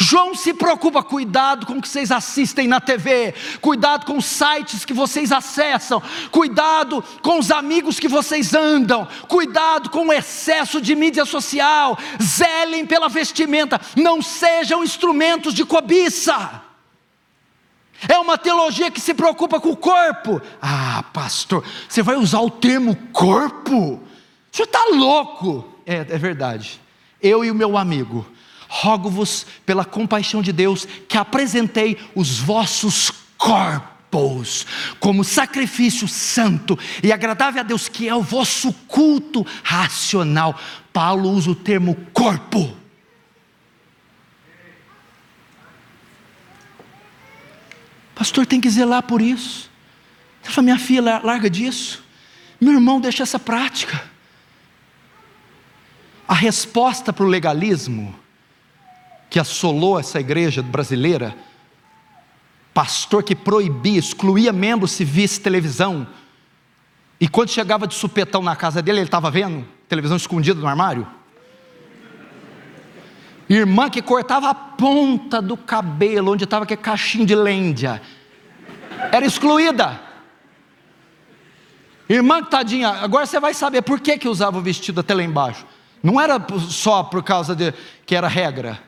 João 0.00 0.32
se 0.32 0.54
preocupa, 0.54 1.02
cuidado 1.02 1.66
com 1.66 1.74
o 1.74 1.82
que 1.82 1.88
vocês 1.88 2.12
assistem 2.12 2.68
na 2.68 2.80
TV, 2.80 3.34
cuidado 3.60 4.06
com 4.06 4.16
os 4.16 4.26
sites 4.26 4.84
que 4.84 4.94
vocês 4.94 5.32
acessam, 5.32 6.00
cuidado 6.30 7.02
com 7.20 7.38
os 7.38 7.50
amigos 7.50 7.98
que 7.98 8.06
vocês 8.06 8.54
andam, 8.54 9.08
cuidado 9.26 9.90
com 9.90 10.06
o 10.06 10.12
excesso 10.12 10.80
de 10.80 10.94
mídia 10.94 11.24
social, 11.24 11.98
zelem 12.22 12.86
pela 12.86 13.08
vestimenta, 13.08 13.80
não 13.96 14.22
sejam 14.22 14.84
instrumentos 14.84 15.52
de 15.52 15.64
cobiça. 15.64 16.62
É 18.08 18.16
uma 18.18 18.38
teologia 18.38 18.92
que 18.92 19.00
se 19.00 19.12
preocupa 19.12 19.58
com 19.58 19.70
o 19.70 19.76
corpo. 19.76 20.40
Ah, 20.62 21.04
pastor, 21.12 21.64
você 21.88 22.00
vai 22.04 22.14
usar 22.14 22.38
o 22.38 22.50
termo 22.50 22.94
corpo? 23.12 23.94
O 23.94 24.00
senhor 24.52 24.66
está 24.66 24.84
louco. 24.92 25.68
É, 25.84 25.96
é 25.96 26.18
verdade. 26.18 26.80
Eu 27.20 27.44
e 27.44 27.50
o 27.50 27.54
meu 27.54 27.76
amigo 27.76 28.24
rogo-vos 28.68 29.46
pela 29.64 29.84
compaixão 29.84 30.42
de 30.42 30.52
Deus 30.52 30.86
que 31.08 31.16
apresentei 31.16 31.96
os 32.14 32.38
vossos 32.38 33.10
corpos 33.36 33.98
como 35.00 35.24
sacrifício 35.24 36.06
santo 36.06 36.78
e 37.02 37.12
agradável 37.12 37.60
a 37.60 37.64
Deus, 37.64 37.88
que 37.88 38.08
é 38.08 38.14
o 38.14 38.22
vosso 38.22 38.72
culto 38.86 39.46
racional. 39.62 40.58
Paulo 40.92 41.30
usa 41.30 41.50
o 41.50 41.54
termo 41.54 41.94
corpo. 42.12 42.76
Pastor 48.14 48.46
tem 48.46 48.60
que 48.60 48.68
zelar 48.68 49.02
por 49.02 49.22
isso. 49.22 49.70
Ele 50.42 50.52
fala, 50.52 50.64
minha 50.64 50.78
filha, 50.78 51.20
larga 51.22 51.48
disso. 51.48 52.02
Meu 52.60 52.72
irmão, 52.72 53.00
deixa 53.00 53.22
essa 53.22 53.38
prática. 53.38 54.02
A 56.26 56.34
resposta 56.34 57.12
para 57.12 57.24
o 57.24 57.28
legalismo 57.28 58.18
que 59.30 59.38
assolou 59.38 59.98
essa 59.98 60.18
igreja 60.20 60.62
brasileira, 60.62 61.36
pastor 62.72 63.22
que 63.22 63.34
proibia, 63.34 63.98
excluía 63.98 64.52
membros 64.52 64.92
se 64.92 65.04
visse 65.04 65.40
televisão, 65.40 66.06
e 67.20 67.28
quando 67.28 67.50
chegava 67.50 67.86
de 67.86 67.94
supetão 67.94 68.42
na 68.42 68.54
casa 68.54 68.80
dele, 68.80 69.00
ele 69.00 69.06
estava 69.06 69.30
vendo 69.30 69.66
televisão 69.88 70.16
escondida 70.16 70.60
no 70.60 70.68
armário. 70.68 71.06
Irmã 73.48 73.90
que 73.90 74.00
cortava 74.00 74.50
a 74.50 74.54
ponta 74.54 75.42
do 75.42 75.56
cabelo, 75.56 76.32
onde 76.32 76.44
estava 76.44 76.64
aquele 76.64 76.80
cachinho 76.80 77.26
de 77.26 77.34
lêndia, 77.34 78.00
era 79.10 79.26
excluída. 79.26 80.00
Irmã 82.08 82.42
tadinha, 82.42 82.88
agora 82.88 83.26
você 83.26 83.40
vai 83.40 83.52
saber 83.52 83.82
por 83.82 84.00
que, 84.00 84.16
que 84.16 84.28
usava 84.28 84.58
o 84.58 84.62
vestido 84.62 85.00
até 85.00 85.14
lá 85.14 85.22
embaixo. 85.22 85.66
Não 86.02 86.20
era 86.20 86.40
só 86.68 87.02
por 87.02 87.22
causa 87.22 87.56
de 87.56 87.74
que 88.06 88.14
era 88.14 88.28
regra 88.28 88.87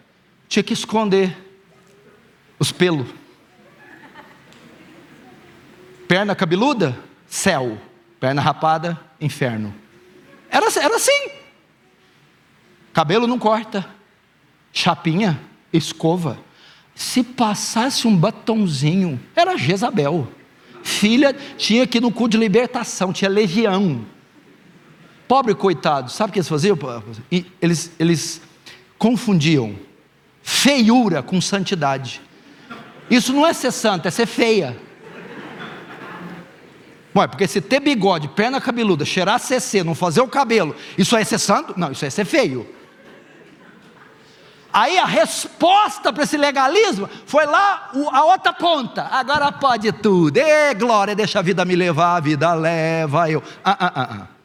tinha 0.51 0.65
que 0.65 0.73
esconder 0.73 1.35
os 2.59 2.73
pelos. 2.73 3.07
Perna 6.09 6.35
cabeluda, 6.35 6.99
céu. 7.27 7.79
Perna 8.19 8.43
rapada, 8.43 9.01
inferno. 9.21 9.73
Era, 10.51 10.67
era 10.77 10.97
assim. 10.97 11.31
Cabelo 12.93 13.29
não 13.29 13.39
corta. 13.39 13.89
Chapinha, 14.73 15.41
escova. 15.73 16.37
Se 16.97 17.23
passasse 17.23 18.09
um 18.09 18.17
batonzinho, 18.17 19.21
era 19.37 19.57
Jezabel. 19.57 20.29
Filha 20.83 21.33
tinha 21.57 21.87
que 21.87 21.99
ir 21.99 22.01
no 22.01 22.11
cu 22.11 22.29
de 22.29 22.37
libertação, 22.37 23.13
tinha 23.13 23.31
legião. 23.31 24.05
Pobre 25.29 25.55
coitado, 25.55 26.11
sabe 26.11 26.31
o 26.31 26.33
que 26.33 26.41
eles 26.41 26.49
faziam? 26.49 26.77
Eles, 27.63 27.93
eles 28.01 28.43
confundiam 28.99 29.79
feiura 30.43 31.23
com 31.23 31.41
santidade. 31.41 32.21
Isso 33.11 33.33
não 33.33 33.47
é 33.47 33.53
ser 33.53 33.73
santa, 33.73 34.09
é 34.09 34.11
ser 34.11 34.27
feia. 34.27 34.77
Ué, 37.15 37.27
porque 37.27 37.49
se 37.49 37.61
ter 37.61 37.81
bigode, 37.81 38.29
perna 38.29 38.61
cabeluda, 38.61 39.05
cheirar 39.05 39.41
CC, 39.41 39.83
não 39.83 39.95
fazer 39.95 40.21
o 40.21 40.29
cabelo, 40.29 40.77
isso 40.97 41.17
é 41.17 41.25
ser 41.25 41.39
santo? 41.39 41.75
Não, 41.77 41.91
isso 41.91 42.05
é 42.05 42.11
ser 42.11 42.25
feio. 42.25 42.67
Aí 44.73 44.97
a 44.97 45.05
resposta 45.05 46.13
para 46.13 46.23
esse 46.23 46.37
legalismo 46.37 47.09
foi 47.27 47.45
lá 47.45 47.91
a 48.13 48.25
outra 48.25 48.53
ponta. 48.53 49.09
Agora 49.11 49.51
pode 49.51 49.91
tudo. 49.91 50.37
Ê, 50.37 50.73
glória, 50.75 51.17
deixa 51.17 51.41
a 51.41 51.43
vida 51.43 51.65
me 51.65 51.75
levar, 51.75 52.17
a 52.17 52.21
vida 52.21 52.55
leva 52.55 53.29
eu. 53.29 53.43
Ah, 53.65 53.77
ah, 53.81 53.93
ah, 53.95 54.09
ah. 54.13 54.40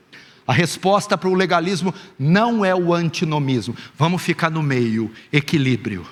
A 0.48 0.54
resposta 0.54 1.18
para 1.18 1.30
o 1.30 1.34
legalismo 1.34 1.94
não 2.20 2.64
é 2.64 2.76
o 2.76 2.94
antinomismo. 2.94 3.76
Vamos 3.96 4.22
ficar 4.22 4.52
no 4.52 4.62
meio, 4.62 5.12
equilíbrio. 5.34 6.06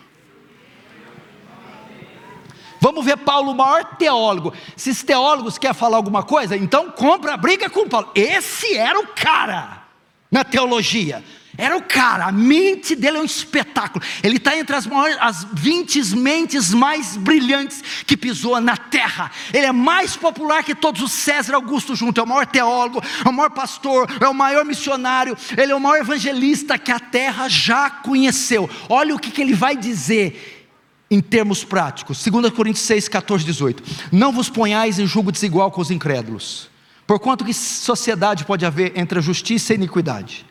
Vamos 2.79 3.05
ver 3.05 3.17
Paulo, 3.17 3.51
o 3.51 3.55
maior 3.55 3.95
teólogo. 3.95 4.53
Se 4.75 4.89
os 4.89 5.03
teólogos 5.03 5.57
querem 5.57 5.73
falar 5.73 5.97
alguma 5.97 6.23
coisa, 6.23 6.57
então 6.57 6.91
compra 6.91 7.37
briga 7.37 7.69
com 7.69 7.87
Paulo. 7.87 8.11
Esse 8.13 8.75
era 8.75 8.99
o 8.99 9.07
cara 9.07 9.83
na 10.29 10.43
teologia. 10.43 11.23
Era 11.55 11.77
o 11.77 11.83
cara, 11.83 12.25
a 12.25 12.31
mente 12.31 12.95
dele 12.95 13.17
é 13.17 13.21
um 13.21 13.25
espetáculo. 13.25 14.03
Ele 14.23 14.37
está 14.37 14.57
entre 14.57 14.75
as, 14.75 14.87
maiores, 14.87 15.17
as 15.21 15.47
20 15.53 16.15
mentes 16.15 16.73
mais 16.73 17.15
brilhantes 17.15 17.83
que 18.07 18.17
pisou 18.17 18.59
na 18.59 18.75
terra. 18.75 19.29
Ele 19.53 19.67
é 19.67 19.71
mais 19.71 20.15
popular 20.15 20.63
que 20.63 20.73
todos 20.73 21.01
os 21.01 21.11
César 21.11 21.53
Augusto 21.53 21.95
juntos. 21.95 22.19
É 22.19 22.23
o 22.23 22.27
maior 22.27 22.47
teólogo, 22.47 23.03
é 23.23 23.29
o 23.29 23.33
maior 23.33 23.51
pastor, 23.51 24.09
é 24.19 24.27
o 24.27 24.33
maior 24.33 24.65
missionário, 24.65 25.37
ele 25.55 25.71
é 25.71 25.75
o 25.75 25.79
maior 25.79 25.99
evangelista 25.99 26.77
que 26.77 26.91
a 26.91 26.99
terra 26.99 27.47
já 27.47 27.87
conheceu. 27.89 28.67
Olha 28.89 29.13
o 29.13 29.19
que, 29.19 29.29
que 29.29 29.41
ele 29.41 29.53
vai 29.53 29.77
dizer 29.77 30.65
em 31.11 31.21
termos 31.21 31.63
práticos. 31.63 32.25
2 32.25 32.49
Coríntios 32.51 32.85
6, 32.85 33.07
14, 33.07 33.45
18. 33.45 33.83
Não 34.11 34.31
vos 34.31 34.49
ponhais 34.49 34.97
em 34.97 35.05
julgo 35.05 35.31
desigual 35.31 35.69
com 35.69 35.81
os 35.81 35.91
incrédulos. 35.91 36.67
Porquanto 37.05 37.45
que 37.45 37.53
sociedade 37.53 38.43
pode 38.43 38.65
haver 38.65 38.93
entre 38.95 39.19
a 39.19 39.21
justiça 39.21 39.71
e 39.71 39.75
a 39.75 39.77
iniquidade? 39.77 40.45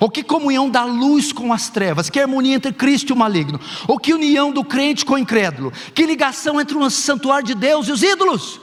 Ou 0.00 0.10
que 0.10 0.22
comunhão 0.22 0.68
da 0.68 0.84
luz 0.84 1.32
com 1.32 1.52
as 1.52 1.68
trevas? 1.68 2.08
Que 2.08 2.20
harmonia 2.20 2.54
entre 2.54 2.72
Cristo 2.72 3.10
e 3.10 3.12
o 3.12 3.16
maligno? 3.16 3.60
Ou 3.86 3.98
que 3.98 4.14
união 4.14 4.50
do 4.50 4.64
crente 4.64 5.04
com 5.04 5.14
o 5.14 5.18
incrédulo? 5.18 5.72
Que 5.94 6.06
ligação 6.06 6.60
entre 6.60 6.76
o 6.76 6.90
santuário 6.90 7.46
de 7.46 7.54
Deus 7.54 7.88
e 7.88 7.92
os 7.92 8.02
ídolos? 8.02 8.60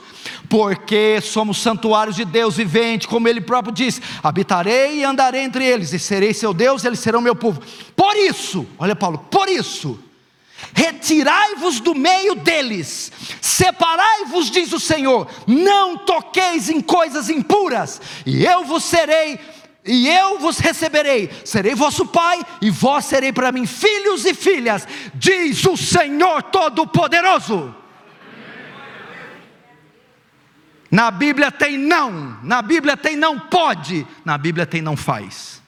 Porque 0.48 1.20
somos 1.22 1.58
santuários 1.58 2.16
de 2.16 2.24
Deus 2.24 2.56
vivente, 2.56 3.08
como 3.08 3.28
Ele 3.28 3.40
próprio 3.40 3.72
diz: 3.72 4.00
habitarei 4.22 4.98
e 4.98 5.04
andarei 5.04 5.42
entre 5.42 5.64
eles, 5.64 5.92
e 5.92 5.98
serei 5.98 6.34
seu 6.34 6.52
Deus, 6.52 6.84
e 6.84 6.86
eles 6.86 7.00
serão 7.00 7.20
meu 7.20 7.34
povo. 7.34 7.60
Por 7.96 8.14
isso, 8.16 8.66
olha 8.78 8.94
Paulo, 8.94 9.18
por 9.30 9.48
isso, 9.48 9.98
retirai-vos 10.74 11.80
do 11.80 11.94
meio 11.94 12.34
deles, 12.34 13.10
separai-vos, 13.40 14.50
diz 14.50 14.72
o 14.72 14.80
Senhor, 14.80 15.26
não 15.46 15.98
toqueis 15.98 16.68
em 16.68 16.80
coisas 16.80 17.28
impuras, 17.28 18.00
e 18.24 18.44
eu 18.44 18.64
vos 18.64 18.84
serei 18.84 19.40
e 19.84 20.08
eu 20.08 20.38
vos 20.38 20.58
receberei, 20.58 21.28
serei 21.44 21.74
vosso 21.74 22.06
pai, 22.06 22.40
e 22.60 22.70
vós 22.70 23.04
serei 23.04 23.32
para 23.32 23.50
mim 23.50 23.66
filhos 23.66 24.24
e 24.24 24.32
filhas, 24.32 24.86
diz 25.14 25.64
o 25.66 25.76
Senhor 25.76 26.42
Todo-Poderoso. 26.44 27.74
Na 30.88 31.10
Bíblia 31.10 31.50
tem 31.50 31.76
não, 31.76 32.38
na 32.42 32.62
Bíblia 32.62 32.96
tem 32.96 33.16
não 33.16 33.40
pode, 33.40 34.06
na 34.24 34.38
Bíblia 34.38 34.66
tem 34.66 34.80
não 34.80 34.96
faz. 34.96 35.60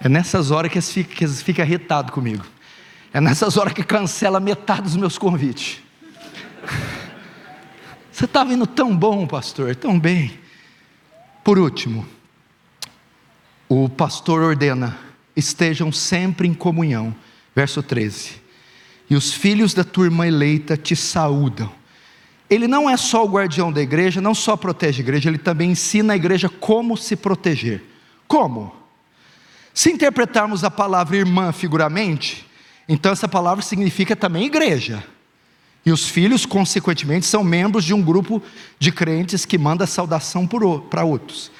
É 0.00 0.08
nessas 0.08 0.50
horas 0.50 0.70
que 0.72 0.78
eles 0.78 0.90
ficam, 0.90 1.28
ficam 1.28 1.64
irritados 1.64 2.12
comigo. 2.12 2.44
É 3.12 3.20
nessas 3.20 3.56
horas 3.56 3.72
que 3.72 3.84
cancela 3.84 4.40
metade 4.40 4.82
dos 4.82 4.96
meus 4.96 5.18
convites. 5.18 5.80
Você 8.10 8.24
estava 8.24 8.48
tá 8.50 8.54
indo 8.54 8.66
tão 8.66 8.96
bom, 8.96 9.26
pastor, 9.26 9.76
tão 9.76 9.98
bem. 10.00 10.41
Por 11.42 11.58
último, 11.58 12.06
o 13.68 13.88
pastor 13.88 14.42
ordena: 14.42 14.98
estejam 15.36 15.90
sempre 15.90 16.46
em 16.48 16.54
comunhão. 16.54 17.14
Verso 17.54 17.82
13 17.82 18.42
e 19.12 19.14
os 19.14 19.30
filhos 19.30 19.74
da 19.74 19.84
tua 19.84 20.06
irmã 20.06 20.26
eleita 20.26 20.74
te 20.74 20.96
saúdam. 20.96 21.70
Ele 22.48 22.66
não 22.66 22.88
é 22.88 22.96
só 22.96 23.22
o 23.22 23.28
guardião 23.28 23.70
da 23.70 23.82
igreja, 23.82 24.22
não 24.22 24.34
só 24.34 24.56
protege 24.56 25.02
a 25.02 25.04
igreja, 25.04 25.28
ele 25.28 25.36
também 25.36 25.72
ensina 25.72 26.14
a 26.14 26.16
igreja 26.16 26.48
como 26.48 26.96
se 26.96 27.14
proteger. 27.14 27.82
Como? 28.26 28.74
Se 29.74 29.92
interpretarmos 29.92 30.64
a 30.64 30.70
palavra 30.70 31.18
irmã 31.18 31.52
figuramente, 31.52 32.48
então 32.88 33.12
essa 33.12 33.28
palavra 33.28 33.62
significa 33.62 34.16
também 34.16 34.46
igreja. 34.46 35.04
E 35.84 35.90
os 35.90 36.08
filhos, 36.08 36.46
consequentemente, 36.46 37.26
são 37.26 37.42
membros 37.42 37.84
de 37.84 37.92
um 37.92 38.02
grupo 38.02 38.42
de 38.78 38.92
crentes 38.92 39.44
que 39.44 39.58
manda 39.58 39.86
saudação 39.86 40.46
para 40.46 41.04
outros. 41.04 41.50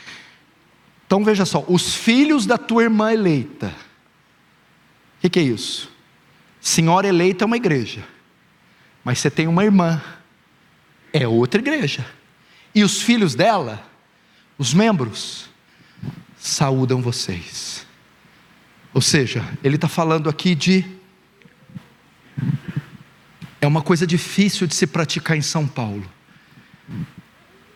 Então 1.06 1.24
veja 1.24 1.44
só, 1.44 1.64
os 1.68 1.94
filhos 1.94 2.46
da 2.46 2.56
tua 2.56 2.84
irmã 2.84 3.12
eleita. 3.12 3.66
O 3.66 5.20
que, 5.22 5.30
que 5.30 5.38
é 5.40 5.42
isso? 5.42 5.90
Senhora 6.60 7.08
eleita 7.08 7.44
é 7.44 7.46
uma 7.46 7.56
igreja, 7.56 8.04
mas 9.04 9.18
você 9.18 9.30
tem 9.30 9.48
uma 9.48 9.64
irmã, 9.64 10.00
é 11.12 11.26
outra 11.26 11.60
igreja. 11.60 12.06
E 12.74 12.84
os 12.84 13.02
filhos 13.02 13.34
dela, 13.34 13.84
os 14.56 14.72
membros, 14.72 15.50
saúdam 16.38 17.02
vocês. 17.02 17.84
Ou 18.94 19.00
seja, 19.00 19.44
ele 19.62 19.76
está 19.76 19.88
falando 19.88 20.28
aqui 20.28 20.54
de. 20.54 20.84
É 23.62 23.66
uma 23.66 23.80
coisa 23.80 24.04
difícil 24.04 24.66
de 24.66 24.74
se 24.74 24.88
praticar 24.88 25.36
em 25.36 25.40
São 25.40 25.68
Paulo, 25.68 26.04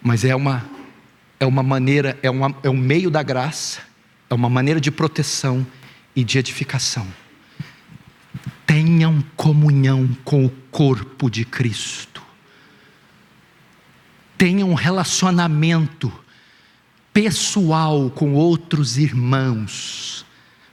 mas 0.03 0.25
é 0.25 0.35
uma, 0.35 0.69
é 1.39 1.47
uma 1.47 1.63
maneira, 1.63 2.19
é, 2.25 2.29
uma, 2.29 2.53
é 2.65 2.69
um 2.69 2.77
meio 2.77 3.09
da 3.09 3.23
graça, 3.23 3.83
é 4.29 4.35
uma 4.35 4.51
maneira 4.51 4.81
de 4.81 4.91
proteção 4.91 5.65
e 6.17 6.25
de 6.25 6.39
edificação. 6.39 7.07
Tenham 8.67 9.23
comunhão 9.37 10.09
com 10.25 10.45
o 10.45 10.51
corpo 10.73 11.31
de 11.31 11.45
Cristo, 11.45 12.21
tenham 14.37 14.71
um 14.71 14.75
relacionamento 14.75 16.13
pessoal 17.13 18.11
com 18.11 18.33
outros 18.35 18.99
irmãos, 18.99 20.26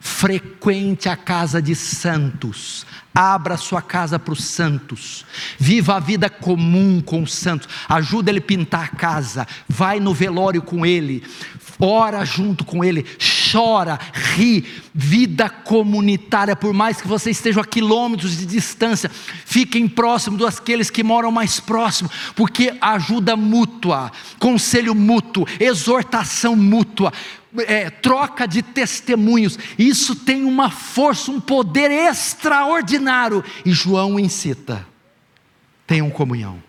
frequente 0.03 1.07
a 1.07 1.15
casa 1.15 1.61
de 1.61 1.73
santos, 1.73 2.85
abra 3.15 3.55
sua 3.55 3.81
casa 3.81 4.19
para 4.19 4.33
os 4.33 4.43
santos, 4.43 5.25
viva 5.57 5.95
a 5.95 5.99
vida 6.01 6.29
comum 6.29 7.01
com 7.01 7.23
os 7.23 7.33
santos, 7.33 7.69
ajuda 7.87 8.29
ele 8.29 8.39
a 8.39 8.41
pintar 8.41 8.83
a 8.83 8.95
casa, 8.97 9.47
vai 9.65 10.01
no 10.01 10.13
velório 10.13 10.61
com 10.61 10.85
ele, 10.85 11.23
ora 11.79 12.25
junto 12.25 12.65
com 12.65 12.83
ele, 12.83 13.05
chora, 13.53 13.99
ri, 14.35 14.65
vida 14.93 15.47
comunitária, 15.47 16.55
por 16.55 16.73
mais 16.73 16.99
que 16.99 17.07
você 17.07 17.29
esteja 17.29 17.61
a 17.61 17.65
quilômetros 17.65 18.35
de 18.37 18.47
distância, 18.47 19.09
fiquem 19.45 19.87
próximos 19.87 20.39
daqueles 20.39 20.89
que 20.89 21.03
moram 21.03 21.31
mais 21.31 21.59
próximo, 21.59 22.09
porque 22.35 22.75
ajuda 22.81 23.35
mútua, 23.35 24.11
conselho 24.39 24.95
mútuo, 24.95 25.45
exortação 25.59 26.55
mútua, 26.55 27.13
é, 27.67 27.91
troca 27.91 28.47
de 28.47 28.63
testemunhos, 28.63 29.59
isso 29.77 30.15
tem 30.15 30.43
uma 30.43 30.71
força, 30.71 31.29
um 31.29 31.39
poder 31.39 31.91
extraordinário, 31.91 33.43
e 33.63 33.71
João 33.71 34.19
incita: 34.19 34.87
tenham 35.85 36.09
comunhão 36.09 36.61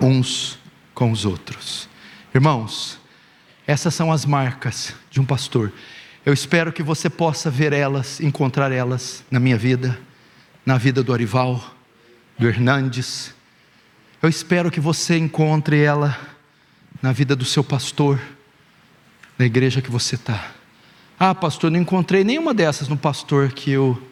uns 0.00 0.58
com 0.94 1.10
os 1.10 1.24
outros, 1.24 1.88
irmãos. 2.34 2.98
Essas 3.66 3.94
são 3.94 4.12
as 4.12 4.26
marcas 4.26 4.94
de 5.14 5.20
um 5.20 5.24
pastor. 5.24 5.72
Eu 6.26 6.32
espero 6.32 6.72
que 6.72 6.82
você 6.82 7.08
possa 7.08 7.48
ver 7.48 7.72
elas, 7.72 8.20
encontrar 8.20 8.72
elas 8.72 9.22
na 9.30 9.38
minha 9.38 9.56
vida, 9.56 9.96
na 10.66 10.76
vida 10.76 11.04
do 11.04 11.12
Arival, 11.12 11.72
do 12.36 12.48
Hernandes. 12.48 13.32
Eu 14.20 14.28
espero 14.28 14.72
que 14.72 14.80
você 14.80 15.16
encontre 15.16 15.80
ela 15.80 16.18
na 17.00 17.12
vida 17.12 17.36
do 17.36 17.44
seu 17.44 17.62
pastor, 17.62 18.20
na 19.38 19.46
igreja 19.46 19.80
que 19.80 19.90
você 19.90 20.16
está. 20.16 20.50
Ah, 21.16 21.32
pastor, 21.32 21.70
não 21.70 21.78
encontrei 21.78 22.24
nenhuma 22.24 22.52
dessas 22.52 22.88
no 22.88 22.96
pastor 22.96 23.52
que 23.52 23.70
eu, 23.70 24.02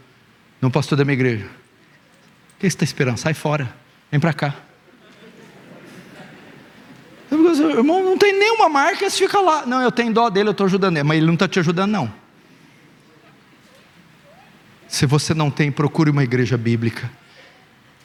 no 0.61 0.71
pastor 0.71 0.97
da 0.97 1.05
minha 1.05 1.15
igreja. 1.15 1.47
O 1.47 2.61
que 2.61 2.61
você 2.61 2.67
está 2.69 2.85
esperando? 2.85 3.19
Sai 3.19 3.35
fora, 3.35 3.75
vem 4.09 4.21
para 4.21 4.33
cá. 4.33 4.55
Irmão, 7.59 8.03
não 8.03 8.17
tem 8.17 8.33
nenhuma 8.33 8.69
marca, 8.69 9.09
você 9.09 9.17
fica 9.17 9.41
lá. 9.41 9.67
Não, 9.67 9.81
eu 9.81 9.93
tenho 9.93 10.13
dó 10.13 10.29
dele, 10.29 10.49
eu 10.49 10.53
estou 10.53 10.67
ajudando 10.67 10.97
ele. 10.97 11.05
Mas 11.05 11.17
ele 11.19 11.27
não 11.27 11.35
está 11.35 11.49
te 11.49 11.59
ajudando, 11.59 11.91
não. 11.91 12.13
Se 14.89 15.07
você 15.07 15.33
não 15.33 15.51
tem, 15.51 15.73
procure 15.73 16.11
uma 16.11 16.23
igreja 16.23 16.57
bíblica. 16.57 17.11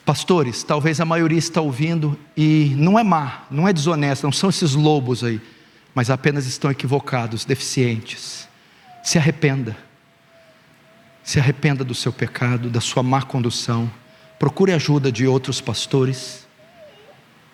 Pastores, 0.04 0.62
talvez 0.62 1.00
a 1.00 1.04
maioria 1.04 1.38
está 1.38 1.60
ouvindo 1.60 2.18
e 2.34 2.74
não 2.76 2.98
é 2.98 3.04
má, 3.04 3.42
não 3.50 3.68
é 3.68 3.72
desonesta, 3.74 4.26
não 4.26 4.32
são 4.32 4.48
esses 4.48 4.72
lobos 4.74 5.22
aí, 5.22 5.38
mas 5.94 6.08
apenas 6.08 6.46
estão 6.46 6.70
equivocados, 6.70 7.44
deficientes. 7.44 8.48
Se 9.02 9.18
arrependa. 9.18 9.76
Se 11.22 11.38
arrependa 11.38 11.84
do 11.84 11.94
seu 11.94 12.12
pecado, 12.12 12.70
da 12.70 12.80
sua 12.80 13.02
má 13.02 13.20
condução. 13.20 13.90
Procure 14.38 14.72
ajuda 14.72 15.12
de 15.12 15.26
outros 15.26 15.60
pastores 15.60 16.48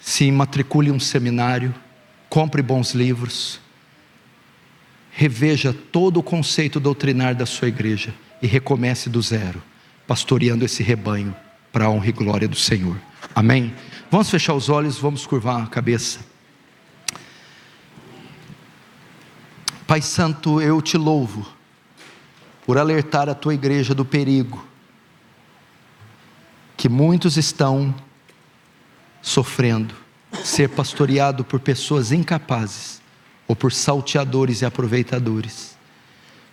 se 0.04 0.30
matricule 0.30 0.90
em 0.90 0.92
um 0.92 1.00
seminário, 1.00 1.74
compre 2.34 2.62
bons 2.62 2.94
livros, 2.94 3.60
reveja 5.12 5.72
todo 5.72 6.18
o 6.18 6.22
conceito 6.22 6.80
doutrinário 6.80 7.38
da 7.38 7.46
sua 7.46 7.68
igreja 7.68 8.12
e 8.42 8.46
recomece 8.48 9.08
do 9.08 9.22
zero, 9.22 9.62
pastoreando 10.04 10.64
esse 10.64 10.82
rebanho 10.82 11.32
para 11.72 11.84
a 11.84 11.88
honra 11.88 12.08
e 12.08 12.12
glória 12.12 12.48
do 12.48 12.56
Senhor. 12.56 13.00
Amém? 13.32 13.72
Vamos 14.10 14.28
fechar 14.28 14.52
os 14.52 14.68
olhos, 14.68 14.98
vamos 14.98 15.24
curvar 15.24 15.62
a 15.62 15.68
cabeça. 15.68 16.26
Pai 19.86 20.02
Santo, 20.02 20.60
eu 20.60 20.82
te 20.82 20.96
louvo 20.98 21.46
por 22.66 22.78
alertar 22.78 23.28
a 23.28 23.34
tua 23.36 23.54
igreja 23.54 23.94
do 23.94 24.04
perigo 24.04 24.66
que 26.76 26.88
muitos 26.88 27.36
estão 27.36 27.94
sofrendo, 29.22 29.94
ser 30.42 30.70
pastoreado 30.70 31.44
por 31.44 31.60
pessoas 31.60 32.12
incapazes 32.12 33.00
ou 33.46 33.54
por 33.54 33.72
salteadores 33.72 34.62
e 34.62 34.64
aproveitadores. 34.64 35.76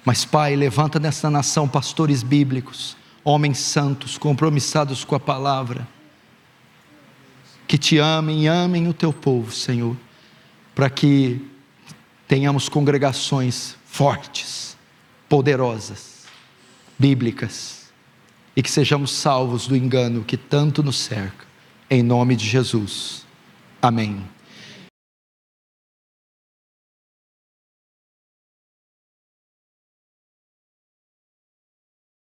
Mas, 0.04 0.26
Pai, 0.26 0.56
levanta 0.56 1.00
nessa 1.00 1.30
nação 1.30 1.68
pastores 1.68 2.24
bíblicos, 2.24 2.98
homens 3.24 3.60
santos, 3.60 4.18
compromissados 4.18 5.04
com 5.04 5.16
a 5.16 5.20
palavra, 5.20 5.88
que 7.68 7.78
te 7.78 7.98
amem 7.98 8.44
e 8.44 8.48
amem 8.48 8.88
o 8.88 8.94
teu 8.94 9.14
povo, 9.14 9.52
Senhor, 9.52 9.96
para 10.76 10.90
que 10.90 11.48
tenhamos 12.28 12.68
congregações 12.68 13.76
fortes, 13.86 14.76
poderosas, 15.30 16.26
bíblicas, 16.98 17.92
e 18.56 18.62
que 18.62 18.70
sejamos 18.70 19.12
salvos 19.12 19.68
do 19.68 19.76
engano 19.76 20.24
que 20.24 20.36
tanto 20.36 20.84
nos 20.84 20.98
cerca 20.98 21.46
em 21.90 22.02
nome 22.02 22.36
de 22.36 22.48
Jesus. 22.48 23.26
Amém. 23.82 24.24